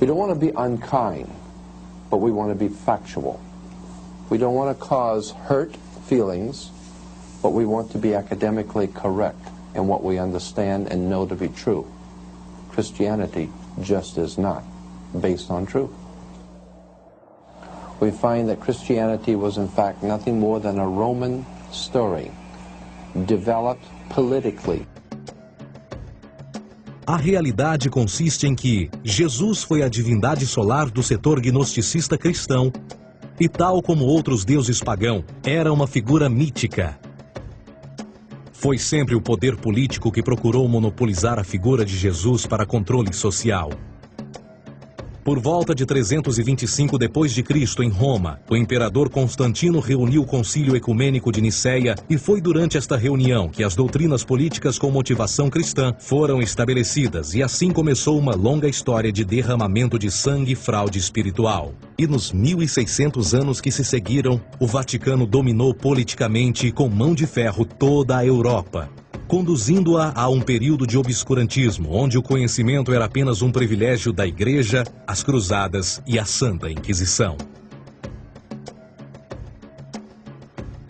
We 0.00 0.06
don't 0.06 0.18
want 0.18 0.38
to 0.38 0.46
be 0.46 0.52
unkind, 0.54 1.30
but 2.10 2.18
we 2.18 2.30
want 2.30 2.50
to 2.50 2.54
be 2.54 2.68
factual. 2.68 3.40
We 4.28 4.38
don't 4.38 4.54
want 4.54 4.76
to 4.76 4.84
cause 4.84 5.30
hurt 5.30 5.74
feelings, 6.06 6.70
but 7.42 7.50
we 7.50 7.64
want 7.64 7.92
to 7.92 7.98
be 7.98 8.14
academically 8.14 8.88
correct 8.88 9.48
in 9.74 9.86
what 9.86 10.02
we 10.02 10.18
understand 10.18 10.88
and 10.88 11.08
know 11.08 11.26
to 11.26 11.34
be 11.34 11.48
true. 11.48 11.90
Christianity 12.70 13.50
just 13.80 14.18
is 14.18 14.36
not 14.36 14.64
based 15.18 15.50
on 15.50 15.64
truth. 15.64 15.90
We 18.00 18.10
find 18.10 18.48
that 18.50 18.60
Christianity 18.60 19.34
was 19.34 19.56
in 19.56 19.68
fact 19.68 20.02
nothing 20.02 20.38
more 20.38 20.60
than 20.60 20.78
a 20.78 20.86
Roman 20.86 21.46
story 21.72 22.30
developed 23.24 23.86
politically 24.10 24.86
A 27.08 27.16
realidade 27.16 27.88
consiste 27.88 28.48
em 28.48 28.54
que 28.56 28.90
Jesus 29.04 29.62
foi 29.62 29.80
a 29.80 29.88
divindade 29.88 30.44
solar 30.44 30.90
do 30.90 31.04
setor 31.04 31.40
gnosticista 31.40 32.18
cristão 32.18 32.72
e, 33.38 33.48
tal 33.48 33.80
como 33.80 34.04
outros 34.04 34.44
deuses 34.44 34.80
pagão, 34.80 35.24
era 35.44 35.72
uma 35.72 35.86
figura 35.86 36.28
mítica. 36.28 36.98
Foi 38.52 38.76
sempre 38.76 39.14
o 39.14 39.20
poder 39.20 39.56
político 39.56 40.10
que 40.10 40.20
procurou 40.20 40.66
monopolizar 40.66 41.38
a 41.38 41.44
figura 41.44 41.84
de 41.84 41.96
Jesus 41.96 42.44
para 42.44 42.66
controle 42.66 43.12
social. 43.12 43.70
Por 45.26 45.40
volta 45.40 45.74
de 45.74 45.84
325 45.84 46.96
depois 46.96 47.32
de 47.32 47.42
Cristo 47.42 47.82
em 47.82 47.88
Roma, 47.88 48.38
o 48.48 48.56
imperador 48.56 49.10
Constantino 49.10 49.80
reuniu 49.80 50.22
o 50.22 50.24
Concílio 50.24 50.76
Ecumênico 50.76 51.32
de 51.32 51.40
Nicéia 51.40 51.96
e 52.08 52.16
foi 52.16 52.40
durante 52.40 52.78
esta 52.78 52.96
reunião 52.96 53.48
que 53.48 53.64
as 53.64 53.74
doutrinas 53.74 54.22
políticas 54.22 54.78
com 54.78 54.88
motivação 54.88 55.50
cristã 55.50 55.92
foram 55.98 56.40
estabelecidas 56.40 57.34
e 57.34 57.42
assim 57.42 57.72
começou 57.72 58.16
uma 58.16 58.36
longa 58.36 58.68
história 58.68 59.10
de 59.10 59.24
derramamento 59.24 59.98
de 59.98 60.12
sangue 60.12 60.52
e 60.52 60.54
fraude 60.54 61.00
espiritual. 61.00 61.74
E 61.98 62.06
nos 62.06 62.30
1600 62.30 63.34
anos 63.34 63.60
que 63.60 63.72
se 63.72 63.84
seguiram, 63.84 64.40
o 64.60 64.66
Vaticano 64.68 65.26
dominou 65.26 65.74
politicamente 65.74 66.70
com 66.70 66.88
mão 66.88 67.16
de 67.16 67.26
ferro 67.26 67.64
toda 67.64 68.16
a 68.16 68.24
Europa 68.24 68.88
conduzindo-a 69.26 70.12
a 70.14 70.28
um 70.28 70.40
período 70.40 70.86
de 70.86 70.98
obscurantismo, 70.98 71.92
onde 71.92 72.18
o 72.18 72.22
conhecimento 72.22 72.92
era 72.92 73.04
apenas 73.04 73.42
um 73.42 73.50
privilégio 73.50 74.12
da 74.12 74.26
Igreja, 74.26 74.84
as 75.06 75.22
Cruzadas 75.22 76.00
e 76.06 76.18
a 76.18 76.24
Santa 76.24 76.70
Inquisição. 76.70 77.36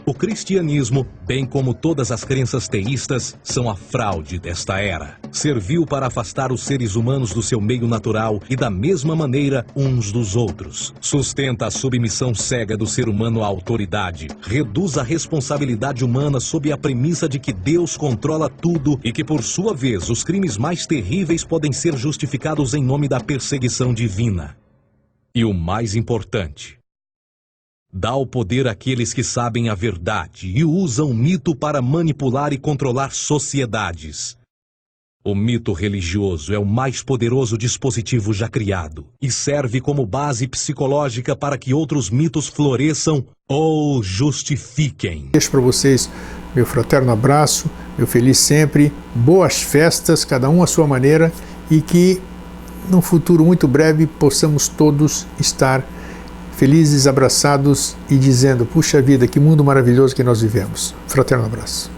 O 0.08 0.14
cristianismo, 0.14 1.04
bem 1.26 1.44
como 1.44 1.74
todas 1.74 2.12
as 2.12 2.22
crenças 2.22 2.68
teístas, 2.68 3.36
são 3.42 3.68
a 3.68 3.74
fraude 3.74 4.38
desta 4.38 4.78
era. 4.78 5.18
Serviu 5.32 5.84
para 5.84 6.06
afastar 6.06 6.52
os 6.52 6.62
seres 6.62 6.94
humanos 6.94 7.34
do 7.34 7.42
seu 7.42 7.60
meio 7.60 7.88
natural 7.88 8.40
e 8.48 8.54
da 8.54 8.70
mesma 8.70 9.16
maneira 9.16 9.66
uns 9.74 10.12
dos 10.12 10.36
outros. 10.36 10.94
Sustenta 11.00 11.66
a 11.66 11.72
submissão 11.72 12.32
cega 12.36 12.76
do 12.76 12.86
ser 12.86 13.08
humano 13.08 13.42
à 13.42 13.48
autoridade. 13.48 14.28
Reduz 14.40 14.96
a 14.96 15.02
responsabilidade 15.02 16.04
humana 16.04 16.38
sob 16.38 16.70
a 16.70 16.78
premissa 16.78 17.28
de 17.28 17.40
que 17.40 17.52
Deus 17.52 17.96
controla 17.96 18.48
tudo 18.48 19.00
e 19.02 19.10
que, 19.10 19.24
por 19.24 19.42
sua 19.42 19.74
vez, 19.74 20.08
os 20.08 20.22
crimes 20.22 20.56
mais 20.56 20.86
terríveis 20.86 21.42
podem 21.42 21.72
ser 21.72 21.96
justificados 21.96 22.74
em 22.74 22.82
nome 22.84 23.08
da 23.08 23.18
perseguição 23.18 23.92
divina. 23.92 24.56
E 25.34 25.44
o 25.44 25.52
mais 25.52 25.96
importante, 25.96 26.78
Dá 27.98 28.14
o 28.14 28.26
poder 28.26 28.68
àqueles 28.68 29.14
que 29.14 29.24
sabem 29.24 29.70
a 29.70 29.74
verdade 29.74 30.52
e 30.54 30.62
usam 30.66 31.12
o 31.12 31.14
mito 31.14 31.56
para 31.56 31.80
manipular 31.80 32.52
e 32.52 32.58
controlar 32.58 33.10
sociedades. 33.10 34.36
O 35.24 35.34
mito 35.34 35.72
religioso 35.72 36.52
é 36.52 36.58
o 36.58 36.66
mais 36.66 37.02
poderoso 37.02 37.56
dispositivo 37.56 38.34
já 38.34 38.50
criado 38.50 39.06
e 39.20 39.30
serve 39.30 39.80
como 39.80 40.04
base 40.04 40.46
psicológica 40.46 41.34
para 41.34 41.56
que 41.56 41.72
outros 41.72 42.10
mitos 42.10 42.48
floresçam 42.48 43.24
ou 43.48 44.02
justifiquem. 44.02 45.30
Deixo 45.32 45.50
para 45.50 45.60
vocês 45.60 46.10
meu 46.54 46.66
fraterno 46.66 47.10
abraço, 47.10 47.70
meu 47.96 48.06
feliz 48.06 48.36
sempre, 48.36 48.92
boas 49.14 49.62
festas, 49.62 50.22
cada 50.22 50.50
um 50.50 50.62
à 50.62 50.66
sua 50.66 50.86
maneira, 50.86 51.32
e 51.70 51.80
que 51.80 52.20
num 52.90 53.00
futuro 53.00 53.42
muito 53.42 53.66
breve 53.66 54.06
possamos 54.06 54.68
todos 54.68 55.26
estar 55.40 55.82
felizes, 56.56 57.06
abraçados 57.06 57.96
e 58.10 58.16
dizendo: 58.16 58.66
Puxa 58.66 59.00
vida, 59.00 59.26
que 59.26 59.38
mundo 59.38 59.62
maravilhoso 59.62 60.14
que 60.14 60.24
nós 60.24 60.40
vivemos. 60.40 60.94
Fraterno 61.06 61.44
abraço. 61.44 61.95